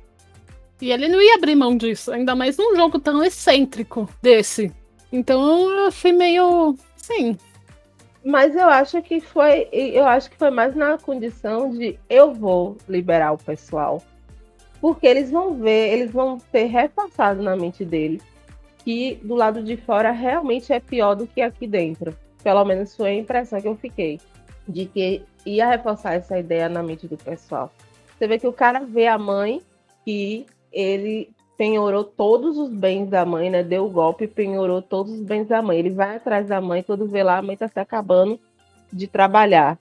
E 0.80 0.90
ele 0.90 1.08
não 1.08 1.20
ia 1.20 1.34
abrir 1.34 1.54
mão 1.54 1.76
disso, 1.76 2.10
ainda 2.12 2.34
mais 2.34 2.56
num 2.56 2.74
jogo 2.74 2.98
tão 2.98 3.22
excêntrico 3.22 4.08
desse. 4.22 4.72
Então 5.12 5.70
eu 5.70 5.86
achei 5.86 6.12
meio. 6.12 6.74
Sim. 6.96 7.36
Mas 8.24 8.54
eu 8.54 8.68
acho 8.68 9.02
que 9.02 9.20
foi. 9.20 9.68
Eu 9.72 10.06
acho 10.06 10.30
que 10.30 10.36
foi 10.36 10.50
mais 10.50 10.74
na 10.74 10.98
condição 10.98 11.70
de 11.70 11.98
eu 12.08 12.32
vou 12.32 12.76
liberar 12.88 13.32
o 13.32 13.38
pessoal. 13.38 14.02
Porque 14.80 15.06
eles 15.06 15.30
vão 15.30 15.54
ver, 15.54 15.92
eles 15.92 16.10
vão 16.10 16.38
ter 16.38 16.64
reforçado 16.64 17.42
na 17.42 17.54
mente 17.54 17.84
deles 17.84 18.22
que 18.78 19.20
do 19.22 19.34
lado 19.34 19.62
de 19.62 19.76
fora 19.76 20.10
realmente 20.10 20.72
é 20.72 20.80
pior 20.80 21.14
do 21.14 21.26
que 21.26 21.42
aqui 21.42 21.66
dentro. 21.66 22.16
Pelo 22.42 22.64
menos 22.64 22.96
foi 22.96 23.10
a 23.10 23.14
impressão 23.14 23.60
que 23.60 23.68
eu 23.68 23.76
fiquei. 23.76 24.18
De 24.66 24.86
que 24.86 25.22
ia 25.44 25.68
reforçar 25.68 26.14
essa 26.14 26.38
ideia 26.38 26.68
na 26.68 26.82
mente 26.82 27.06
do 27.06 27.16
pessoal. 27.16 27.70
Você 28.16 28.26
vê 28.26 28.38
que 28.38 28.46
o 28.46 28.52
cara 28.52 28.80
vê 28.80 29.06
a 29.06 29.18
mãe 29.18 29.60
que 30.04 30.46
ele 30.72 31.30
penhorou 31.56 32.04
todos 32.04 32.56
os 32.56 32.70
bens 32.70 33.08
da 33.08 33.24
mãe, 33.26 33.50
né? 33.50 33.62
Deu 33.62 33.84
o 33.84 33.90
golpe 33.90 34.24
e 34.24 34.28
penhorou 34.28 34.80
todos 34.80 35.12
os 35.12 35.22
bens 35.22 35.46
da 35.46 35.60
mãe. 35.60 35.78
Ele 35.78 35.90
vai 35.90 36.16
atrás 36.16 36.48
da 36.48 36.60
mãe, 36.60 36.82
quando 36.82 37.06
vê 37.06 37.22
lá, 37.22 37.38
a 37.38 37.42
mãe 37.42 37.54
está 37.54 37.68
se 37.68 37.78
acabando 37.78 38.40
de 38.92 39.06
trabalhar. 39.06 39.78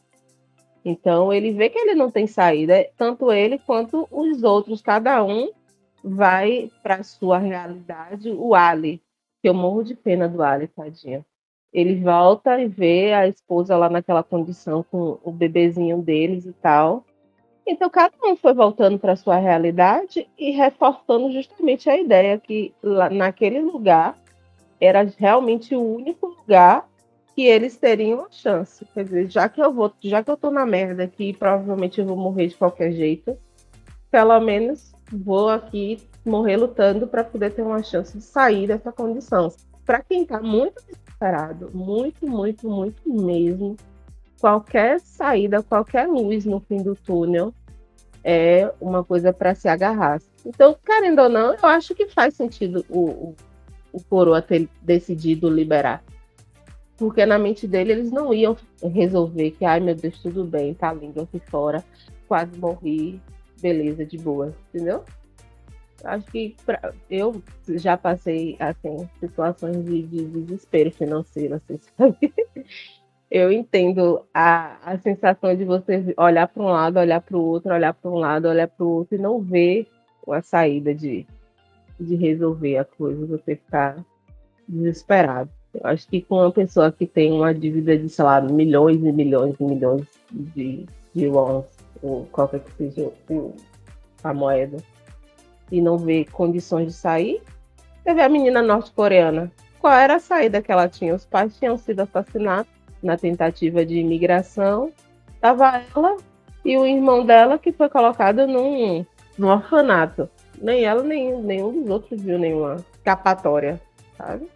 Então 0.83 1.31
ele 1.31 1.51
vê 1.51 1.69
que 1.69 1.77
ele 1.77 1.95
não 1.95 2.09
tem 2.09 2.27
saída, 2.27 2.73
é 2.73 2.91
tanto 2.97 3.31
ele 3.31 3.57
quanto 3.59 4.07
os 4.11 4.43
outros, 4.43 4.81
cada 4.81 5.23
um 5.23 5.51
vai 6.03 6.71
para 6.81 7.03
sua 7.03 7.37
realidade. 7.37 8.29
O 8.29 8.55
Ali, 8.55 9.01
que 9.41 9.49
eu 9.49 9.53
morro 9.53 9.83
de 9.83 9.95
pena 9.95 10.27
do 10.27 10.41
Ali, 10.41 10.67
tadinho. 10.67 11.25
Ele 11.71 11.95
volta 12.01 12.59
e 12.59 12.67
vê 12.67 13.13
a 13.13 13.27
esposa 13.27 13.77
lá 13.77 13.89
naquela 13.89 14.23
condição 14.23 14.83
com 14.83 15.19
o 15.23 15.31
bebezinho 15.31 16.01
deles 16.01 16.45
e 16.45 16.53
tal. 16.53 17.05
Então, 17.71 17.87
cada 17.87 18.15
um 18.25 18.35
foi 18.35 18.51
voltando 18.51 18.97
para 18.97 19.15
sua 19.15 19.37
realidade 19.37 20.27
e 20.35 20.49
reforçando 20.49 21.31
justamente 21.31 21.87
a 21.87 21.95
ideia 21.95 22.39
que 22.39 22.73
lá, 22.81 23.11
naquele 23.11 23.61
lugar 23.61 24.17
era 24.81 25.07
realmente 25.19 25.75
o 25.75 25.95
único 25.95 26.25
lugar 26.25 26.89
que 27.35 27.43
eles 27.43 27.77
teriam 27.77 28.25
a 28.25 28.31
chance. 28.31 28.83
Quer 28.91 29.03
dizer, 29.03 29.29
já 29.29 29.47
que 29.47 29.61
eu 29.61 29.71
vou, 29.71 29.93
já 30.01 30.23
que 30.23 30.31
eu 30.31 30.35
tô 30.35 30.49
na 30.49 30.65
merda 30.65 31.03
aqui, 31.03 31.31
provavelmente 31.31 32.01
eu 32.01 32.07
vou 32.07 32.17
morrer 32.17 32.47
de 32.47 32.55
qualquer 32.55 32.91
jeito, 32.91 33.37
pelo 34.09 34.39
menos 34.39 34.91
vou 35.13 35.47
aqui 35.49 35.99
morrer 36.25 36.57
lutando 36.57 37.05
para 37.05 37.23
poder 37.23 37.53
ter 37.53 37.61
uma 37.61 37.83
chance 37.83 38.17
de 38.17 38.23
sair 38.23 38.65
dessa 38.65 38.91
condição. 38.91 39.47
Para 39.85 40.01
quem 40.01 40.23
está 40.23 40.41
muito 40.41 40.83
desesperado, 40.87 41.69
muito, 41.71 42.27
muito, 42.27 42.67
muito 42.67 43.07
mesmo, 43.07 43.77
qualquer 44.39 44.99
saída, 44.99 45.61
qualquer 45.61 46.07
luz 46.07 46.45
no 46.45 46.59
fim 46.59 46.81
do 46.81 46.95
túnel 46.95 47.53
é 48.23 48.71
uma 48.79 49.03
coisa 49.03 49.31
para 49.33 49.53
se 49.53 49.67
agarrar. 49.67 50.21
Então, 50.45 50.75
querendo 50.85 51.21
ou 51.21 51.29
não, 51.29 51.53
eu 51.53 51.65
acho 51.65 51.93
que 51.93 52.07
faz 52.07 52.33
sentido 52.33 52.85
o, 52.89 52.99
o, 52.99 53.35
o 53.93 54.03
Coroa 54.03 54.41
ter 54.41 54.67
decidido 54.81 55.49
liberar. 55.49 56.03
Porque 56.97 57.25
na 57.25 57.39
mente 57.39 57.67
dele 57.67 57.93
eles 57.93 58.11
não 58.11 58.33
iam 58.33 58.57
resolver 58.83 59.51
que, 59.51 59.63
ai 59.63 59.79
meu 59.79 59.95
Deus, 59.95 60.19
tudo 60.21 60.43
bem, 60.43 60.73
tá 60.73 60.91
lindo 60.91 61.21
aqui 61.21 61.39
fora, 61.39 61.83
quase 62.27 62.57
morri, 62.57 63.21
beleza, 63.61 64.05
de 64.05 64.17
boa, 64.17 64.53
entendeu? 64.69 65.03
Acho 66.03 66.25
que 66.27 66.55
pra, 66.65 66.93
eu 67.09 67.41
já 67.67 67.97
passei 67.97 68.55
assim, 68.59 69.09
situações 69.19 69.83
de, 69.85 70.01
de 70.03 70.25
desespero 70.25 70.91
financeiro, 70.91 71.55
assim, 71.55 71.79
sabe? 71.97 72.33
Eu 73.31 73.51
entendo 73.51 74.25
a, 74.33 74.77
a 74.83 74.97
sensação 74.97 75.55
de 75.55 75.63
você 75.63 76.13
olhar 76.17 76.47
para 76.47 76.63
um 76.63 76.67
lado, 76.67 76.99
olhar 76.99 77.21
para 77.21 77.37
o 77.37 77.41
outro, 77.41 77.71
olhar 77.71 77.93
para 77.93 78.09
um 78.09 78.15
lado, 78.15 78.47
olhar 78.47 78.67
para 78.67 78.85
o 78.85 78.89
outro 78.89 79.15
e 79.15 79.21
não 79.21 79.39
ver 79.39 79.87
a 80.27 80.41
saída 80.41 80.93
de, 80.93 81.25
de 81.99 82.15
resolver 82.15 82.77
a 82.77 82.85
coisa, 82.85 83.25
você 83.25 83.55
ficar 83.55 83.97
desesperado. 84.67 85.49
Eu 85.73 85.81
acho 85.83 86.07
que 86.07 86.21
com 86.21 86.37
uma 86.37 86.51
pessoa 86.51 86.91
que 86.91 87.05
tem 87.05 87.31
uma 87.31 87.53
dívida 87.53 87.97
de, 87.97 88.09
sei 88.09 88.25
lá, 88.25 88.41
milhões 88.41 88.97
e 89.03 89.11
milhões 89.11 89.55
e 89.59 89.63
milhões 89.63 90.07
de, 90.31 90.85
de 91.13 91.27
wons, 91.27 91.65
ou 92.01 92.25
qualquer 92.31 92.61
que 92.61 92.71
seja 92.71 93.11
a 94.23 94.33
moeda, 94.33 94.77
e 95.71 95.81
não 95.81 95.97
vê 95.97 96.25
condições 96.25 96.87
de 96.87 96.93
sair, 96.93 97.41
vê 98.03 98.21
a 98.21 98.29
menina 98.29 98.61
norte-coreana. 98.63 99.51
Qual 99.79 99.93
era 99.93 100.15
a 100.15 100.19
saída 100.19 100.61
que 100.61 100.71
ela 100.71 100.89
tinha? 100.89 101.13
Os 101.13 101.25
pais 101.25 101.57
tinham 101.57 101.77
sido 101.77 102.01
assassinados 102.01 102.78
na 103.01 103.17
tentativa 103.17 103.85
de 103.85 103.99
imigração. 103.99 104.91
Tava 105.41 105.81
ela 105.95 106.17
e 106.63 106.77
o 106.77 106.85
irmão 106.85 107.25
dela 107.25 107.57
que 107.57 107.71
foi 107.71 107.89
colocado 107.89 108.45
num, 108.47 109.05
num 109.37 109.47
orfanato. 109.47 110.29
Nem 110.61 110.83
ela, 110.83 111.01
nem 111.03 111.41
nenhum 111.41 111.81
dos 111.81 111.89
outros 111.89 112.21
viu 112.21 112.37
nenhuma 112.37 112.77
escapatória, 112.93 113.81
sabe? 114.17 114.47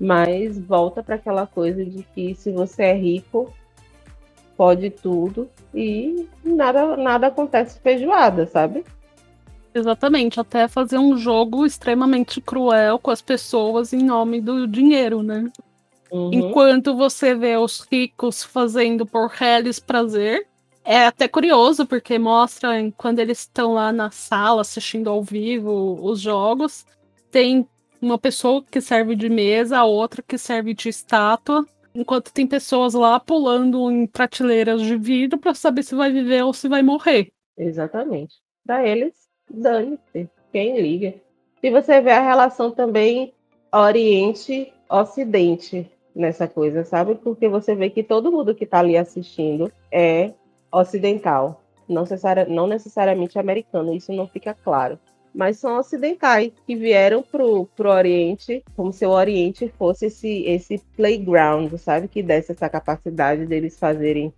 Mas 0.00 0.58
volta 0.58 1.02
para 1.02 1.16
aquela 1.16 1.46
coisa 1.46 1.84
de 1.84 2.04
que 2.14 2.34
se 2.34 2.52
você 2.52 2.84
é 2.84 2.94
rico, 2.94 3.52
pode 4.56 4.90
tudo 4.90 5.48
e 5.74 6.28
nada, 6.44 6.96
nada 6.96 7.26
acontece 7.26 7.80
feijoada, 7.80 8.46
sabe? 8.46 8.84
Exatamente, 9.74 10.40
até 10.40 10.66
fazer 10.66 10.98
um 10.98 11.16
jogo 11.16 11.66
extremamente 11.66 12.40
cruel 12.40 12.98
com 12.98 13.10
as 13.10 13.20
pessoas 13.20 13.92
em 13.92 14.02
nome 14.02 14.40
do 14.40 14.66
dinheiro, 14.66 15.22
né? 15.22 15.50
Uhum. 16.10 16.30
Enquanto 16.32 16.96
você 16.96 17.34
vê 17.34 17.56
os 17.56 17.80
ricos 17.80 18.42
fazendo 18.42 19.04
por 19.04 19.28
reles 19.28 19.78
prazer, 19.78 20.46
é 20.84 21.06
até 21.06 21.28
curioso, 21.28 21.86
porque 21.86 22.18
mostra 22.18 22.70
quando 22.96 23.18
eles 23.18 23.40
estão 23.40 23.74
lá 23.74 23.92
na 23.92 24.10
sala 24.10 24.62
assistindo 24.62 25.10
ao 25.10 25.22
vivo 25.22 25.98
os 26.02 26.20
jogos, 26.20 26.86
tem 27.30 27.68
uma 28.00 28.18
pessoa 28.18 28.62
que 28.62 28.80
serve 28.80 29.14
de 29.14 29.28
mesa, 29.28 29.78
a 29.78 29.84
outra 29.84 30.22
que 30.22 30.38
serve 30.38 30.72
de 30.72 30.88
estátua, 30.88 31.66
enquanto 31.94 32.32
tem 32.32 32.46
pessoas 32.46 32.94
lá 32.94 33.20
pulando 33.20 33.90
em 33.90 34.06
prateleiras 34.06 34.80
de 34.80 34.96
vidro 34.96 35.38
para 35.38 35.54
saber 35.54 35.82
se 35.82 35.94
vai 35.94 36.10
viver 36.10 36.42
ou 36.42 36.54
se 36.54 36.68
vai 36.68 36.82
morrer. 36.82 37.30
Exatamente. 37.56 38.36
Para 38.64 38.86
eles, 38.86 39.14
dane-se, 39.50 40.30
quem 40.52 40.80
liga. 40.80 41.14
Se 41.60 41.70
você 41.70 42.00
vê 42.00 42.12
a 42.12 42.22
relação 42.22 42.70
também 42.70 43.34
Oriente-Ocidente 43.72 45.90
nessa 46.18 46.46
coisa, 46.48 46.84
sabe? 46.84 47.14
Porque 47.14 47.48
você 47.48 47.74
vê 47.74 47.88
que 47.88 48.02
todo 48.02 48.32
mundo 48.32 48.54
que 48.54 48.64
está 48.64 48.80
ali 48.80 48.96
assistindo 48.96 49.72
é 49.90 50.32
ocidental, 50.70 51.62
não, 51.88 52.04
não 52.48 52.66
necessariamente 52.66 53.38
americano, 53.38 53.94
isso 53.94 54.12
não 54.12 54.26
fica 54.26 54.52
claro 54.52 54.98
mas 55.38 55.58
são 55.58 55.78
ocidentais 55.78 56.52
que 56.66 56.74
vieram 56.74 57.22
pro, 57.22 57.66
pro 57.76 57.90
Oriente, 57.90 58.64
como 58.74 58.92
se 58.92 59.06
o 59.06 59.10
Oriente 59.10 59.72
fosse 59.78 60.06
esse, 60.06 60.42
esse 60.44 60.78
playground, 60.96 61.72
sabe? 61.76 62.08
Que 62.08 62.22
desse 62.22 62.50
essa 62.50 62.68
capacidade 62.68 63.46
deles 63.46 63.78
fazerem 63.78 64.32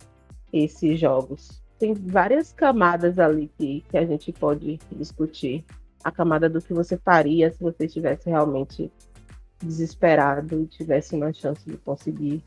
esses 0.53 0.99
jogos. 0.99 1.61
Tem 1.79 1.93
várias 1.93 2.53
camadas 2.53 3.17
ali 3.17 3.49
que, 3.57 3.83
que 3.89 3.97
a 3.97 4.05
gente 4.05 4.31
pode 4.31 4.79
discutir. 4.91 5.65
A 6.03 6.11
camada 6.11 6.49
do 6.49 6.61
que 6.61 6.73
você 6.73 6.97
faria 6.97 7.51
se 7.51 7.61
você 7.61 7.85
estivesse 7.85 8.29
realmente 8.29 8.91
desesperado 9.61 10.61
e 10.61 10.65
tivesse 10.67 11.15
uma 11.15 11.31
chance 11.31 11.61
de 11.65 11.77
conseguir 11.77 12.43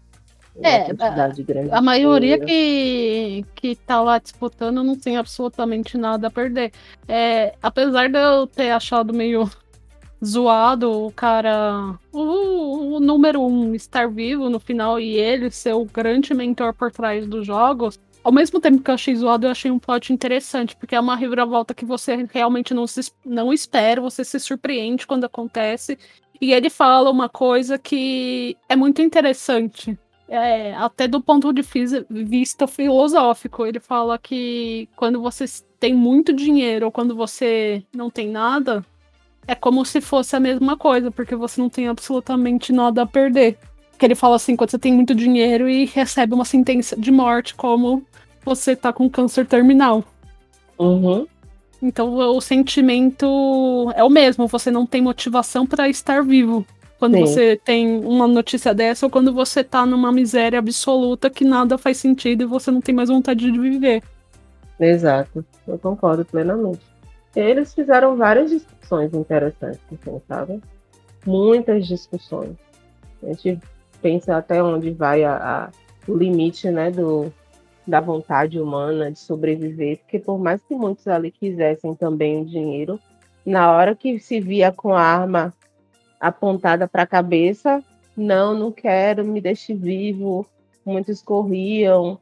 é, 0.63 0.87
a, 1.01 1.79
a 1.79 1.83
maioria 1.83 2.39
que, 2.39 3.45
que 3.57 3.75
tá 3.75 4.01
lá 4.01 4.19
disputando 4.19 4.85
não 4.85 4.97
tem 4.97 5.17
absolutamente 5.17 5.99
nada 5.99 6.29
a 6.29 6.31
perder. 6.31 6.73
É, 7.09 7.55
apesar 7.61 8.09
de 8.09 8.19
eu 8.19 8.47
ter 8.47 8.71
achado 8.71 9.13
meio 9.13 9.51
zoado 10.25 11.07
o 11.07 11.13
cara, 11.13 11.99
o, 12.13 12.97
o, 12.97 13.01
número 13.01 13.43
um 13.43 13.75
estar 13.75 14.09
vivo 14.09 14.49
no 14.49 14.61
final 14.61 15.01
e 15.01 15.19
ele 15.19 15.51
ser 15.51 15.75
o 15.75 15.85
grande 15.85 16.33
mentor 16.33 16.73
por 16.73 16.93
trás 16.93 17.27
dos 17.27 17.45
jogos, 17.45 17.99
ao 18.23 18.33
mesmo 18.33 18.59
tempo 18.59 18.83
que 18.83 18.91
eu 18.91 18.95
achei 18.95 19.15
zoado, 19.15 19.47
eu 19.47 19.51
achei 19.51 19.71
um 19.71 19.79
plot 19.79 20.13
interessante, 20.13 20.75
porque 20.77 20.95
é 20.95 21.01
uma 21.01 21.15
reviravolta 21.15 21.75
que 21.75 21.85
você 21.85 22.27
realmente 22.33 22.73
não, 22.73 22.87
se, 22.87 23.13
não 23.25 23.53
espera, 23.53 24.01
você 24.01 24.25
se 24.25 24.41
surpreende 24.41 25.07
quando 25.07 25.25
acontece. 25.25 25.99
E 26.41 26.53
ele 26.53 26.69
fala 26.69 27.11
uma 27.11 27.29
coisa 27.29 27.79
que 27.79 28.57
é 28.69 28.77
muito 28.77 29.01
interessante 29.01 29.99
é, 30.29 30.75
até 30.75 31.07
do 31.07 31.21
ponto 31.21 31.53
de 31.53 31.63
vista 32.11 32.67
filosófico, 32.67 33.67
ele 33.67 33.79
fala 33.79 34.19
que 34.19 34.89
quando 34.97 35.21
você 35.21 35.45
tem 35.79 35.95
muito 35.95 36.33
dinheiro 36.33 36.87
ou 36.87 36.93
quando 36.93 37.15
você 37.15 37.83
não 37.95 38.11
tem 38.11 38.29
nada, 38.29 38.85
é 39.47 39.55
como 39.55 39.85
se 39.85 40.01
fosse 40.01 40.35
a 40.35 40.41
mesma 40.41 40.77
coisa, 40.77 41.11
porque 41.11 41.37
você 41.37 41.61
não 41.61 41.69
tem 41.69 41.89
absolutamente 41.89 42.73
nada 42.73 43.03
a 43.03 43.07
perder. 43.07 43.59
Que 43.99 44.07
ele 44.07 44.15
fala 44.15 44.37
assim, 44.37 44.57
quando 44.57 44.71
você 44.71 44.79
tem 44.79 44.93
muito 44.93 45.15
dinheiro 45.15 45.69
e 45.69 45.85
recebe 45.85 46.35
uma 46.35 46.45
sentença 46.45 46.97
de 46.97 47.13
morte, 47.13 47.55
como 47.55 48.05
você 48.45 48.75
tá 48.75 48.93
com 48.93 49.09
câncer 49.09 49.47
terminal. 49.47 50.03
Uhum. 50.79 51.27
Então 51.85 52.15
o 52.15 52.41
sentimento 52.41 53.93
é 53.95 54.03
o 54.03 54.09
mesmo, 54.09 54.47
você 54.47 54.71
não 54.71 54.87
tem 54.87 55.03
motivação 55.03 55.67
para 55.67 55.87
estar 55.87 56.25
vivo 56.25 56.65
quando 56.99 57.17
Sim. 57.17 57.27
você 57.27 57.61
tem 57.63 58.03
uma 58.03 58.27
notícia 58.27 58.73
dessa 58.73 59.05
ou 59.05 59.11
quando 59.11 59.35
você 59.35 59.63
tá 59.63 59.85
numa 59.85 60.11
miséria 60.11 60.59
absoluta 60.59 61.29
que 61.29 61.45
nada 61.45 61.77
faz 61.77 61.99
sentido 61.99 62.45
e 62.45 62.47
você 62.47 62.71
não 62.71 62.81
tem 62.81 62.95
mais 62.95 63.11
vontade 63.11 63.53
de 63.53 63.61
viver. 63.61 64.03
Exato, 64.81 65.45
eu 65.69 65.79
concordo 65.79 66.25
plenamente. 66.25 66.81
Eles 67.37 67.75
fizeram 67.75 68.17
várias 68.17 68.51
discussões 68.51 69.13
interessantes, 69.13 69.81
assim, 69.93 70.23
sabe? 70.27 70.63
Muitas 71.27 71.87
discussões. 71.87 72.57
A 73.23 73.27
gente 73.27 73.61
pensa 74.01 74.39
até 74.39 74.63
onde 74.63 74.91
vai 74.91 75.23
a, 75.23 75.37
a, 75.37 75.71
o 76.11 76.17
limite, 76.17 76.71
né, 76.71 76.91
do, 76.91 77.31
da 77.87 78.01
vontade 78.01 78.59
humana 78.59 79.11
de 79.11 79.19
sobreviver, 79.19 79.99
porque 79.99 80.19
por 80.19 80.39
mais 80.39 80.63
que 80.63 80.75
muitos 80.75 81.07
ali 81.07 81.31
quisessem 81.31 81.95
também 81.95 82.43
o 82.43 82.45
dinheiro, 82.45 82.99
na 83.45 83.71
hora 83.71 83.95
que 83.95 84.19
se 84.19 84.41
via 84.41 84.73
com 84.73 84.95
a 84.95 85.03
arma 85.03 85.53
apontada 86.25 86.89
para 86.89 87.03
a 87.03 87.07
cabeça. 87.07 87.85
Não, 88.17 88.55
não 88.55 88.73
quero, 88.73 89.25
me 89.25 89.41
deixe 89.41 89.75
vivo. 89.75 90.47
Muitos 90.85 91.21
corriam 91.21 92.19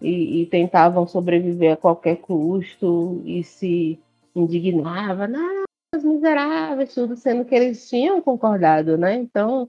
e, 0.00 0.42
e, 0.42 0.46
tentavam 0.46 1.06
sobreviver 1.06 1.72
a 1.72 1.76
qualquer 1.76 2.16
custo 2.16 3.20
e 3.24 3.42
se 3.44 3.98
indignavam, 4.34 5.28
não, 5.28 5.64
os 5.94 6.02
miseráveis, 6.02 6.94
tudo 6.94 7.16
sendo 7.16 7.44
que 7.44 7.54
eles 7.54 7.88
tinham 7.88 8.20
concordado, 8.20 8.98
né? 8.98 9.14
Então 9.14 9.68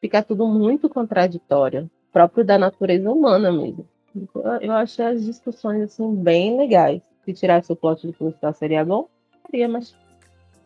fica 0.00 0.22
tudo 0.22 0.46
muito 0.46 0.88
contraditório, 0.88 1.90
próprio 2.12 2.44
da 2.44 2.56
natureza 2.56 3.10
humana 3.10 3.52
mesmo. 3.52 3.86
Então, 4.14 4.42
eu 4.60 4.72
achei 4.72 5.04
as 5.04 5.24
discussões 5.24 5.82
assim 5.82 6.14
bem 6.14 6.56
legais. 6.56 7.02
Se 7.24 7.32
tirasse 7.32 7.72
o 7.72 7.76
plot 7.76 8.06
do 8.06 8.12
policial 8.12 8.52
seria 8.52 8.84
bom, 8.84 9.08
seria, 9.50 9.68
mas 9.68 9.94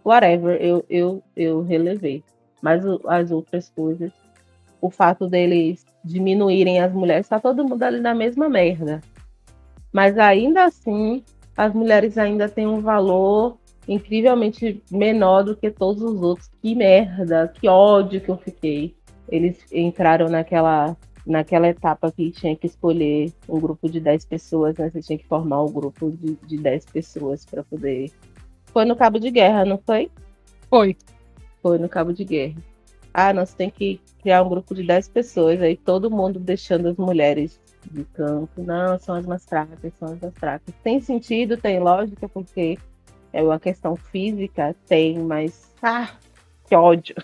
whatever, 0.05 0.61
eu, 0.61 0.85
eu, 0.89 1.23
eu 1.37 1.63
relevei. 1.63 2.23
Mas 2.61 2.85
o, 2.85 3.01
as 3.07 3.31
outras 3.31 3.71
coisas, 3.71 4.13
o 4.81 4.91
fato 4.91 5.29
deles 5.29 5.87
diminuírem 6.05 6.81
as 6.81 6.93
mulheres, 6.93 7.27
está 7.27 7.39
todo 7.39 7.67
mundo 7.67 7.83
ali 7.83 8.01
na 8.01 8.15
mesma 8.15 8.49
merda. 8.49 9.01
Mas 9.93 10.19
ainda 10.19 10.65
assim, 10.65 11.23
as 11.57 11.73
mulheres 11.73 12.19
ainda 12.19 12.49
têm 12.49 12.67
um 12.67 12.81
valor 12.81 13.57
incrivelmente 13.87 14.83
menor 14.91 15.43
do 15.43 15.57
que 15.57 15.71
todos 15.71 16.03
os 16.03 16.21
outros. 16.21 16.51
Que 16.61 16.75
merda, 16.75 17.49
que 17.49 17.69
ódio 17.69 18.21
que 18.21 18.29
eu 18.29 18.37
fiquei. 18.37 18.95
Eles 19.29 19.59
entraram 19.73 20.29
naquela 20.29 20.97
naquela 21.29 21.69
etapa 21.69 22.11
que 22.11 22.31
tinha 22.31 22.57
que 22.57 22.67
escolher 22.67 23.33
um 23.49 23.61
grupo 23.61 23.89
de 23.89 24.01
10 24.01 24.25
pessoas, 24.25 24.77
né? 24.77 24.91
Você 24.91 25.03
tinha 25.03 25.19
que 25.19 25.27
formar 25.27 25.63
um 25.63 25.71
grupo 25.71 26.11
de, 26.11 26.35
de 26.35 26.57
10 26.57 26.87
pessoas 26.87 27.45
para 27.45 27.63
poder. 27.63 28.11
Foi 28.73 28.85
no 28.85 28.97
Cabo 28.97 29.21
de 29.21 29.31
Guerra, 29.31 29.65
não 29.65 29.79
foi? 29.79 30.11
Foi 30.69 30.97
foi 31.63 31.79
no 31.79 31.89
Cabo 31.89 32.13
de 32.13 32.25
Guerra. 32.25 32.57
Ah, 33.13 33.33
nós 33.33 33.53
tem 33.53 33.71
que 33.71 34.01
criar 34.23 34.43
um 34.43 34.49
grupo 34.49 34.75
de 34.75 34.83
10 34.83 35.09
pessoas, 35.09 35.61
aí 35.61 35.77
todo 35.77 36.11
mundo 36.11 36.39
deixando 36.39 36.89
as 36.89 36.97
mulheres 36.97 37.61
de 37.91 38.05
campo. 38.05 38.63
Não, 38.63 38.99
são 38.99 39.15
as 39.15 39.27
mais 39.27 39.45
fracas, 39.45 39.93
são 39.99 40.09
as 40.13 40.21
mais 40.21 40.35
fracas. 40.35 40.75
Tem 40.83 41.01
sentido, 41.01 41.57
tem 41.57 41.81
lógica, 41.81 42.29
porque 42.29 42.79
é 43.33 43.43
uma 43.43 43.59
questão 43.59 43.97
física, 43.97 44.75
tem, 44.87 45.19
mas. 45.19 45.75
Ah, 45.83 46.11
que 46.67 46.75
ódio! 46.75 47.17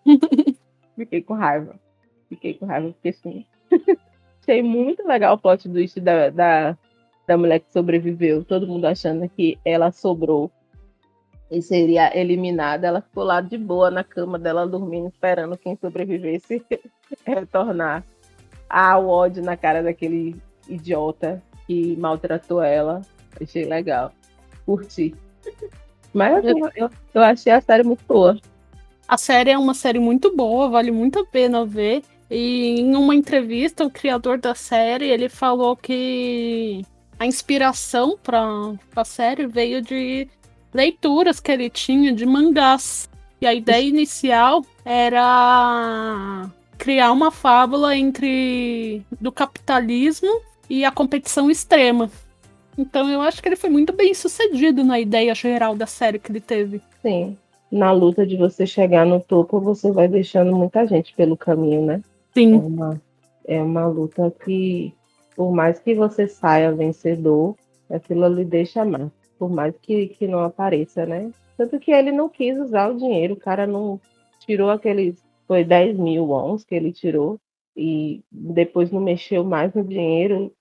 Fiquei 0.96 1.22
com 1.22 1.34
raiva. 1.34 1.78
Fiquei 2.34 2.54
com 2.54 2.66
raiva, 2.66 2.88
porque 2.88 3.12
sim. 3.12 3.44
Achei 4.42 4.62
muito 4.62 5.06
legal 5.06 5.34
o 5.34 5.38
plot 5.38 5.68
twist 5.68 6.00
da, 6.00 6.28
da, 6.28 6.76
da 7.26 7.38
mulher 7.38 7.60
que 7.60 7.72
sobreviveu. 7.72 8.44
Todo 8.44 8.66
mundo 8.66 8.84
achando 8.84 9.28
que 9.28 9.58
ela 9.64 9.90
sobrou 9.90 10.50
e 11.50 11.62
seria 11.62 12.16
eliminada, 12.18 12.86
ela 12.86 13.00
ficou 13.00 13.22
lá 13.22 13.40
de 13.40 13.56
boa 13.56 13.90
na 13.90 14.02
cama 14.02 14.38
dela, 14.38 14.66
dormindo, 14.66 15.08
esperando 15.08 15.56
quem 15.56 15.76
sobrevivesse 15.76 16.62
retornar. 17.24 18.04
Ah, 18.68 18.98
o 18.98 19.08
ódio 19.08 19.42
na 19.42 19.56
cara 19.56 19.82
daquele 19.82 20.36
idiota 20.68 21.42
que 21.66 21.96
maltratou 21.96 22.62
ela. 22.62 23.02
Achei 23.40 23.64
legal. 23.64 24.12
Curti. 24.66 25.14
Mas 26.12 26.44
eu, 26.44 26.56
eu, 26.76 26.90
eu 27.12 27.22
achei 27.22 27.52
a 27.52 27.60
série 27.60 27.82
muito 27.82 28.04
boa. 28.06 28.38
A 29.06 29.18
série 29.18 29.50
é 29.50 29.58
uma 29.58 29.74
série 29.74 29.98
muito 29.98 30.34
boa, 30.34 30.68
vale 30.68 30.90
muito 30.90 31.18
a 31.18 31.26
pena 31.26 31.64
ver. 31.64 32.02
E 32.36 32.80
em 32.80 32.96
uma 32.96 33.14
entrevista, 33.14 33.86
o 33.86 33.90
criador 33.90 34.38
da 34.38 34.56
série, 34.56 35.08
ele 35.08 35.28
falou 35.28 35.76
que 35.76 36.82
a 37.16 37.24
inspiração 37.24 38.18
para 38.20 38.74
a 38.96 39.04
série 39.04 39.46
veio 39.46 39.80
de 39.80 40.26
leituras 40.72 41.38
que 41.38 41.52
ele 41.52 41.70
tinha 41.70 42.12
de 42.12 42.26
mangás. 42.26 43.08
E 43.40 43.46
a 43.46 43.54
ideia 43.54 43.86
inicial 43.86 44.66
era 44.84 46.50
criar 46.76 47.12
uma 47.12 47.30
fábula 47.30 47.96
entre 47.96 49.06
do 49.20 49.30
capitalismo 49.30 50.40
e 50.68 50.84
a 50.84 50.90
competição 50.90 51.48
extrema. 51.48 52.10
Então 52.76 53.08
eu 53.08 53.20
acho 53.20 53.40
que 53.40 53.48
ele 53.48 53.54
foi 53.54 53.70
muito 53.70 53.92
bem 53.92 54.12
sucedido 54.12 54.82
na 54.82 54.98
ideia 54.98 55.32
geral 55.36 55.76
da 55.76 55.86
série 55.86 56.18
que 56.18 56.32
ele 56.32 56.40
teve. 56.40 56.82
Sim. 57.00 57.38
Na 57.70 57.92
luta 57.92 58.26
de 58.26 58.36
você 58.36 58.66
chegar 58.66 59.06
no 59.06 59.20
topo, 59.20 59.60
você 59.60 59.92
vai 59.92 60.08
deixando 60.08 60.56
muita 60.56 60.84
gente 60.84 61.14
pelo 61.14 61.36
caminho, 61.36 61.86
né? 61.86 62.02
Sim. 62.34 62.54
É 62.54 62.58
uma, 62.58 63.02
é 63.46 63.62
uma 63.62 63.86
luta 63.86 64.30
que, 64.44 64.92
por 65.36 65.52
mais 65.52 65.78
que 65.78 65.94
você 65.94 66.26
saia 66.26 66.74
vencedor, 66.74 67.56
aquilo 67.88 68.24
ali 68.24 68.44
deixa 68.44 68.84
mais. 68.84 69.10
Por 69.38 69.50
mais 69.50 69.76
que, 69.78 70.08
que 70.08 70.26
não 70.26 70.40
apareça, 70.40 71.06
né? 71.06 71.30
Tanto 71.56 71.78
que 71.78 71.92
ele 71.92 72.10
não 72.10 72.28
quis 72.28 72.58
usar 72.58 72.90
o 72.90 72.96
dinheiro, 72.96 73.34
o 73.34 73.40
cara 73.40 73.66
não 73.66 74.00
tirou 74.40 74.70
aqueles. 74.70 75.22
Foi 75.46 75.62
10 75.62 75.96
mil 75.96 76.24
wons 76.26 76.64
que 76.64 76.74
ele 76.74 76.92
tirou, 76.92 77.38
e 77.76 78.22
depois 78.30 78.90
não 78.90 79.00
mexeu 79.00 79.44
mais 79.44 79.72
no 79.74 79.84
dinheiro. 79.84 80.52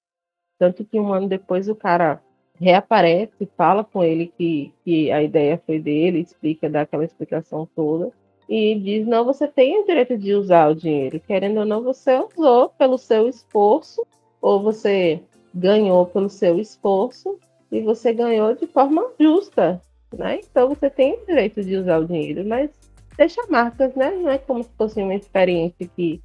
Tanto 0.60 0.86
que 0.86 1.00
um 1.00 1.12
ano 1.12 1.28
depois 1.28 1.68
o 1.68 1.76
cara 1.76 2.22
reaparece, 2.60 3.48
fala 3.58 3.84
com 3.84 4.04
ele 4.04 4.32
que, 4.38 4.72
que 4.84 5.12
a 5.12 5.24
ideia 5.24 5.62
foi 5.66 5.80
dele, 5.80 6.20
explica, 6.20 6.70
dá 6.70 6.82
aquela 6.82 7.04
explicação 7.04 7.68
toda 7.76 8.12
e 8.54 8.76
diz: 8.76 9.08
não, 9.08 9.26
você 9.26 9.48
tem 9.48 9.82
o 9.82 9.86
direito 9.86 10.16
de 10.16 10.36
usar 10.36 10.70
o 10.70 10.76
dinheiro. 10.76 11.20
Querendo 11.20 11.62
ou 11.62 11.66
não, 11.66 11.82
você 11.82 12.16
usou 12.16 12.70
pelo 12.70 13.00
seu 13.00 13.28
esforço, 13.28 14.06
ou 14.40 14.62
você 14.62 15.20
ganhou 15.52 16.06
pelo 16.06 16.30
seu 16.30 16.60
esforço, 16.60 17.40
e 17.72 17.82
você 17.82 18.14
ganhou 18.14 18.54
de 18.54 18.68
forma 18.68 19.10
justa. 19.20 19.82
Né? 20.16 20.42
Então 20.44 20.70
você 20.70 20.88
tem 20.88 21.16
o 21.16 21.26
direito 21.26 21.64
de 21.64 21.78
usar 21.78 21.98
o 21.98 22.06
dinheiro, 22.06 22.48
mas 22.48 22.70
deixa 23.18 23.42
marcas, 23.50 23.96
né? 23.96 24.12
Não 24.12 24.30
é 24.30 24.38
como 24.38 24.64
se 24.64 24.70
fosse 24.78 25.02
uma 25.02 25.16
experiência 25.16 25.90
que, 25.96 26.22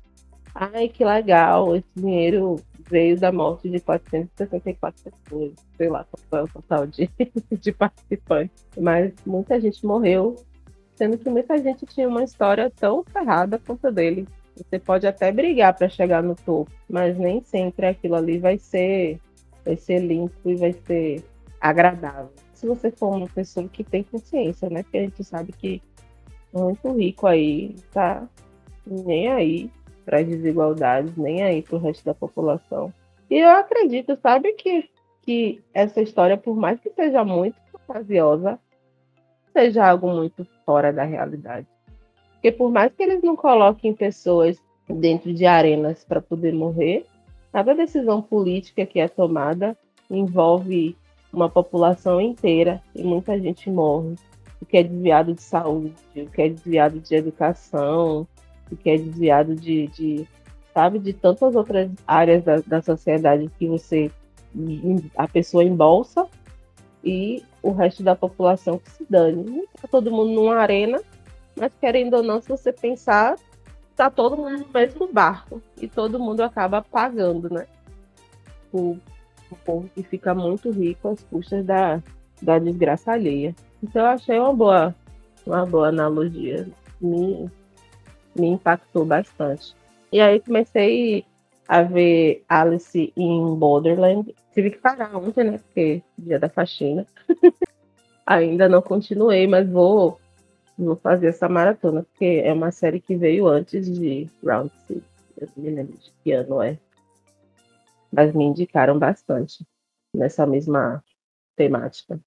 ai, 0.54 0.88
que 0.88 1.02
legal, 1.02 1.74
esse 1.74 1.88
dinheiro 1.96 2.56
veio 2.90 3.18
da 3.18 3.32
morte 3.32 3.70
de 3.70 3.80
464 3.80 5.02
pessoas, 5.02 5.52
sei 5.78 5.88
lá 5.88 6.04
qual 6.04 6.20
foi 6.28 6.42
o 6.42 6.52
total 6.52 6.86
de, 6.86 7.08
de 7.58 7.72
participantes. 7.72 8.66
Mas 8.78 9.14
muita 9.24 9.58
gente 9.58 9.86
morreu 9.86 10.36
sendo 10.98 11.16
que 11.16 11.30
muita 11.30 11.56
gente 11.58 11.86
tinha 11.86 12.08
uma 12.08 12.24
história 12.24 12.70
tão 12.74 13.04
ferrada 13.04 13.60
quanto 13.64 13.90
dele. 13.92 14.26
Você 14.56 14.80
pode 14.80 15.06
até 15.06 15.30
brigar 15.30 15.72
para 15.72 15.88
chegar 15.88 16.20
no 16.20 16.34
topo, 16.34 16.72
mas 16.90 17.16
nem 17.16 17.40
sempre 17.40 17.86
aquilo 17.86 18.16
ali 18.16 18.38
vai 18.38 18.58
ser 18.58 19.20
vai 19.64 19.76
ser 19.76 20.00
limpo 20.00 20.50
e 20.50 20.56
vai 20.56 20.72
ser 20.72 21.22
agradável. 21.60 22.32
Se 22.52 22.66
você 22.66 22.90
for 22.90 23.14
uma 23.14 23.28
pessoa 23.28 23.68
que 23.68 23.84
tem 23.84 24.02
consciência, 24.02 24.68
né? 24.68 24.82
Porque 24.82 24.98
a 24.98 25.02
gente 25.02 25.22
sabe 25.22 25.52
que 25.52 25.80
muito 26.52 26.90
rico 26.92 27.26
aí 27.26 27.76
tá 27.92 28.26
nem 28.84 29.28
aí 29.28 29.70
para 30.04 30.18
as 30.18 30.26
desigualdades, 30.26 31.16
nem 31.16 31.42
aí 31.44 31.62
para 31.62 31.76
o 31.76 31.78
resto 31.78 32.04
da 32.04 32.14
população. 32.14 32.92
E 33.30 33.38
eu 33.38 33.50
acredito, 33.50 34.18
sabe, 34.20 34.54
que, 34.54 34.88
que 35.22 35.62
essa 35.72 36.00
história, 36.00 36.36
por 36.36 36.56
mais 36.56 36.80
que 36.80 36.90
seja 36.90 37.22
muito 37.24 37.56
fantasiosa, 37.70 38.58
seja 39.58 39.88
algo 39.88 40.08
muito 40.08 40.46
fora 40.64 40.92
da 40.92 41.02
realidade. 41.02 41.66
Porque 42.34 42.52
por 42.52 42.70
mais 42.70 42.92
que 42.94 43.02
eles 43.02 43.20
não 43.24 43.34
coloquem 43.34 43.92
pessoas 43.92 44.56
dentro 44.88 45.34
de 45.34 45.44
arenas 45.46 46.04
para 46.04 46.22
poder 46.22 46.54
morrer, 46.54 47.04
cada 47.52 47.74
decisão 47.74 48.22
política 48.22 48.86
que 48.86 49.00
é 49.00 49.08
tomada 49.08 49.76
envolve 50.08 50.96
uma 51.32 51.48
população 51.50 52.20
inteira 52.20 52.80
e 52.94 53.02
muita 53.02 53.38
gente 53.38 53.68
morre. 53.68 54.14
O 54.62 54.66
que 54.66 54.76
é 54.76 54.82
desviado 54.84 55.34
de 55.34 55.42
saúde, 55.42 55.94
o 56.16 56.26
que 56.26 56.42
é 56.42 56.48
desviado 56.48 57.00
de 57.00 57.14
educação, 57.16 58.28
o 58.70 58.76
que 58.76 58.90
é 58.90 58.96
desviado 58.96 59.56
de, 59.56 59.88
de 59.88 60.28
sabe, 60.72 61.00
de 61.00 61.12
tantas 61.12 61.56
outras 61.56 61.90
áreas 62.06 62.44
da, 62.44 62.56
da 62.58 62.80
sociedade 62.80 63.50
que 63.58 63.66
você 63.66 64.08
a 65.16 65.28
pessoa 65.28 65.64
embolsa 65.64 66.27
e 67.08 67.42
o 67.62 67.72
resto 67.72 68.02
da 68.02 68.14
população 68.14 68.78
que 68.78 68.90
se 68.90 69.06
dane. 69.08 69.66
Tá 69.80 69.88
todo 69.88 70.10
mundo 70.10 70.30
numa 70.32 70.56
arena, 70.56 71.00
mas 71.56 71.72
querendo 71.80 72.14
ou 72.14 72.22
não, 72.22 72.40
se 72.42 72.48
você 72.48 72.70
pensar, 72.70 73.36
tá 73.96 74.10
todo 74.10 74.36
mundo 74.36 74.58
no 74.58 74.68
mesmo 74.72 75.10
barco 75.10 75.62
e 75.80 75.88
todo 75.88 76.18
mundo 76.18 76.42
acaba 76.42 76.82
pagando, 76.82 77.48
né? 77.48 77.66
O, 78.70 78.98
o 79.50 79.56
povo 79.64 79.88
que 79.94 80.02
fica 80.02 80.34
muito 80.34 80.70
rico 80.70 81.08
às 81.08 81.22
custas 81.24 81.64
da, 81.64 82.02
da 82.42 82.58
desgraça 82.58 83.12
alheia. 83.12 83.54
Então 83.82 84.02
eu 84.02 84.08
achei 84.08 84.38
uma 84.38 84.52
boa, 84.52 84.94
uma 85.46 85.64
boa 85.64 85.88
analogia. 85.88 86.68
Me, 87.00 87.50
me 88.36 88.48
impactou 88.48 89.06
bastante. 89.06 89.74
E 90.12 90.20
aí 90.20 90.40
comecei 90.40 91.24
a 91.68 91.82
ver 91.82 92.42
Alice 92.48 93.12
em 93.14 93.54
Borderland. 93.54 94.34
Tive 94.54 94.70
que 94.70 94.78
parar 94.78 95.14
ontem, 95.14 95.44
né? 95.44 95.58
Porque 95.58 96.02
dia 96.16 96.38
da 96.38 96.48
faxina. 96.48 97.06
Ainda 98.26 98.68
não 98.68 98.80
continuei, 98.80 99.46
mas 99.46 99.68
vou, 99.68 100.18
vou 100.78 100.96
fazer 100.96 101.28
essa 101.28 101.48
maratona, 101.48 102.02
porque 102.02 102.42
é 102.44 102.52
uma 102.52 102.70
série 102.70 103.00
que 103.00 103.16
veio 103.16 103.46
antes 103.46 103.90
de 103.90 104.28
Round 104.42 104.72
Six. 104.86 105.02
Eu 105.36 105.48
me 105.56 105.70
lembro 105.70 105.96
de 105.96 106.10
que 106.22 106.32
ano 106.32 106.62
é. 106.62 106.78
Mas 108.10 108.34
me 108.34 108.44
indicaram 108.44 108.98
bastante 108.98 109.64
nessa 110.14 110.46
mesma 110.46 111.04
temática. 111.54 112.18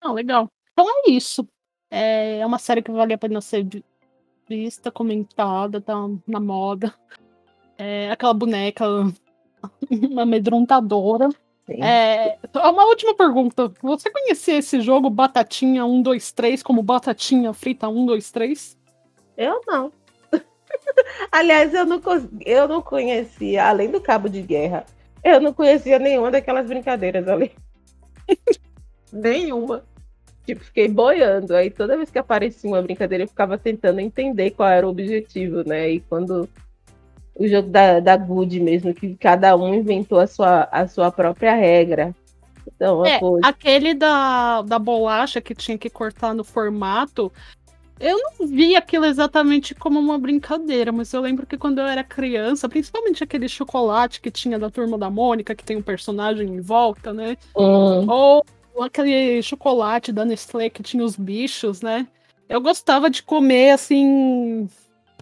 Ah, 0.00 0.12
legal. 0.12 0.48
Então 0.72 0.86
é 0.88 1.10
isso. 1.10 1.48
É 1.90 2.44
uma 2.44 2.58
série 2.58 2.82
que 2.82 2.90
vale 2.90 3.14
a 3.14 3.18
pena 3.18 3.40
ser 3.40 3.66
vista, 4.48 4.90
comentada, 4.90 5.80
tá 5.80 5.94
na 6.26 6.40
moda. 6.40 6.94
É 7.78 8.10
aquela 8.10 8.34
boneca 8.34 8.84
amedrontadora. 10.18 11.28
É, 11.70 12.38
uma 12.54 12.86
última 12.86 13.14
pergunta. 13.14 13.70
Você 13.82 14.10
conhecia 14.10 14.58
esse 14.58 14.80
jogo 14.80 15.08
Batatinha 15.08 15.84
123 15.84 16.62
como 16.62 16.82
Batatinha 16.82 17.52
Frita 17.52 17.86
123? 17.86 18.76
Eu 19.36 19.60
não. 19.66 19.92
Aliás, 21.30 21.72
eu 21.72 21.84
não, 21.84 22.00
eu 22.44 22.66
não 22.66 22.82
conhecia, 22.82 23.66
além 23.66 23.90
do 23.90 24.00
cabo 24.00 24.28
de 24.28 24.42
guerra, 24.42 24.84
eu 25.22 25.40
não 25.40 25.52
conhecia 25.52 25.98
nenhuma 25.98 26.30
daquelas 26.30 26.66
brincadeiras 26.66 27.28
ali. 27.28 27.52
nenhuma. 29.12 29.84
Tipo, 30.46 30.64
fiquei 30.64 30.88
boiando. 30.88 31.54
Aí 31.54 31.70
toda 31.70 31.96
vez 31.96 32.10
que 32.10 32.18
aparecia 32.18 32.70
uma 32.70 32.80
brincadeira, 32.80 33.24
eu 33.24 33.28
ficava 33.28 33.58
tentando 33.58 34.00
entender 34.00 34.52
qual 34.52 34.70
era 34.70 34.86
o 34.86 34.90
objetivo, 34.90 35.62
né? 35.68 35.90
E 35.90 36.00
quando 36.00 36.48
o 37.38 37.46
jogo 37.46 37.68
da, 37.68 38.00
da 38.00 38.16
Good 38.16 38.58
mesmo, 38.60 38.92
que 38.92 39.14
cada 39.14 39.56
um 39.56 39.72
inventou 39.72 40.18
a 40.18 40.26
sua, 40.26 40.68
a 40.72 40.88
sua 40.88 41.10
própria 41.12 41.54
regra. 41.54 42.14
Então, 42.74 43.06
é, 43.06 43.18
coisa... 43.18 43.46
aquele 43.46 43.94
da, 43.94 44.62
da 44.62 44.78
bolacha 44.78 45.40
que 45.40 45.54
tinha 45.54 45.78
que 45.78 45.88
cortar 45.88 46.34
no 46.34 46.44
formato, 46.44 47.32
eu 48.00 48.16
não 48.18 48.46
vi 48.46 48.76
aquilo 48.76 49.04
exatamente 49.04 49.74
como 49.74 49.98
uma 49.98 50.18
brincadeira, 50.18 50.92
mas 50.92 51.12
eu 51.12 51.20
lembro 51.20 51.46
que 51.46 51.56
quando 51.56 51.80
eu 51.80 51.86
era 51.86 52.04
criança, 52.04 52.68
principalmente 52.68 53.24
aquele 53.24 53.48
chocolate 53.48 54.20
que 54.20 54.30
tinha 54.30 54.58
da 54.58 54.70
turma 54.70 54.98
da 54.98 55.08
Mônica, 55.08 55.54
que 55.54 55.64
tem 55.64 55.76
um 55.76 55.82
personagem 55.82 56.48
em 56.48 56.60
volta, 56.60 57.12
né? 57.12 57.36
Hum. 57.56 58.08
Ou 58.08 58.44
aquele 58.80 59.42
chocolate 59.42 60.12
da 60.12 60.24
Nestlé 60.24 60.70
que 60.70 60.82
tinha 60.82 61.04
os 61.04 61.16
bichos, 61.16 61.82
né? 61.82 62.06
Eu 62.48 62.60
gostava 62.60 63.10
de 63.10 63.22
comer 63.22 63.70
assim, 63.70 64.68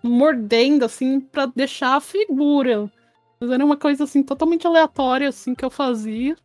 mordendo, 0.07 0.85
assim, 0.85 1.21
para 1.21 1.47
deixar 1.47 1.97
a 1.97 2.01
figura. 2.01 2.91
Mas 3.39 3.51
era 3.51 3.65
uma 3.65 3.77
coisa, 3.77 4.05
assim, 4.05 4.23
totalmente 4.23 4.67
aleatória, 4.67 5.29
assim, 5.29 5.55
que 5.55 5.65
eu 5.65 5.71
fazia. 5.71 6.37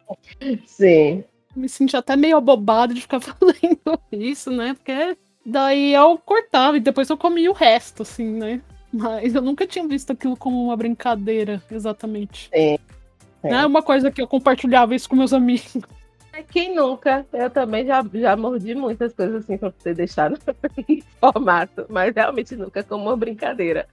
Sim. 0.65 1.23
Me 1.55 1.69
senti 1.69 1.95
até 1.95 2.15
meio 2.15 2.37
abobado 2.37 2.93
de 2.93 3.01
ficar 3.01 3.19
fazendo 3.21 3.99
isso, 4.11 4.51
né? 4.51 4.73
Porque 4.73 5.17
daí 5.45 5.93
eu 5.93 6.17
cortava 6.17 6.77
e 6.77 6.81
depois 6.81 7.09
eu 7.09 7.17
comia 7.17 7.49
o 7.49 7.55
resto, 7.55 8.03
assim, 8.03 8.25
né? 8.25 8.61
Mas 8.91 9.33
eu 9.33 9.41
nunca 9.41 9.65
tinha 9.65 9.87
visto 9.87 10.11
aquilo 10.11 10.35
como 10.35 10.61
uma 10.65 10.75
brincadeira, 10.75 11.63
exatamente. 11.71 12.49
Sim. 12.53 12.77
Não 13.43 13.59
é 13.59 13.65
uma 13.65 13.81
coisa 13.81 14.11
que 14.11 14.21
eu 14.21 14.27
compartilhava 14.27 14.93
isso 14.93 15.09
com 15.09 15.15
meus 15.15 15.33
amigos. 15.33 15.77
Quem 16.41 16.75
nunca? 16.75 17.25
Eu 17.31 17.49
também 17.49 17.85
já, 17.85 18.03
já 18.13 18.35
mordi 18.35 18.75
muitas 18.75 19.13
coisas 19.13 19.43
assim 19.43 19.57
pra 19.57 19.71
poder 19.71 19.95
deixar 19.95 20.29
no 20.29 20.37
formato, 21.19 21.85
mas 21.89 22.13
realmente 22.15 22.55
nunca 22.55 22.83
como 22.83 23.05
uma 23.05 23.17
brincadeira. 23.17 23.87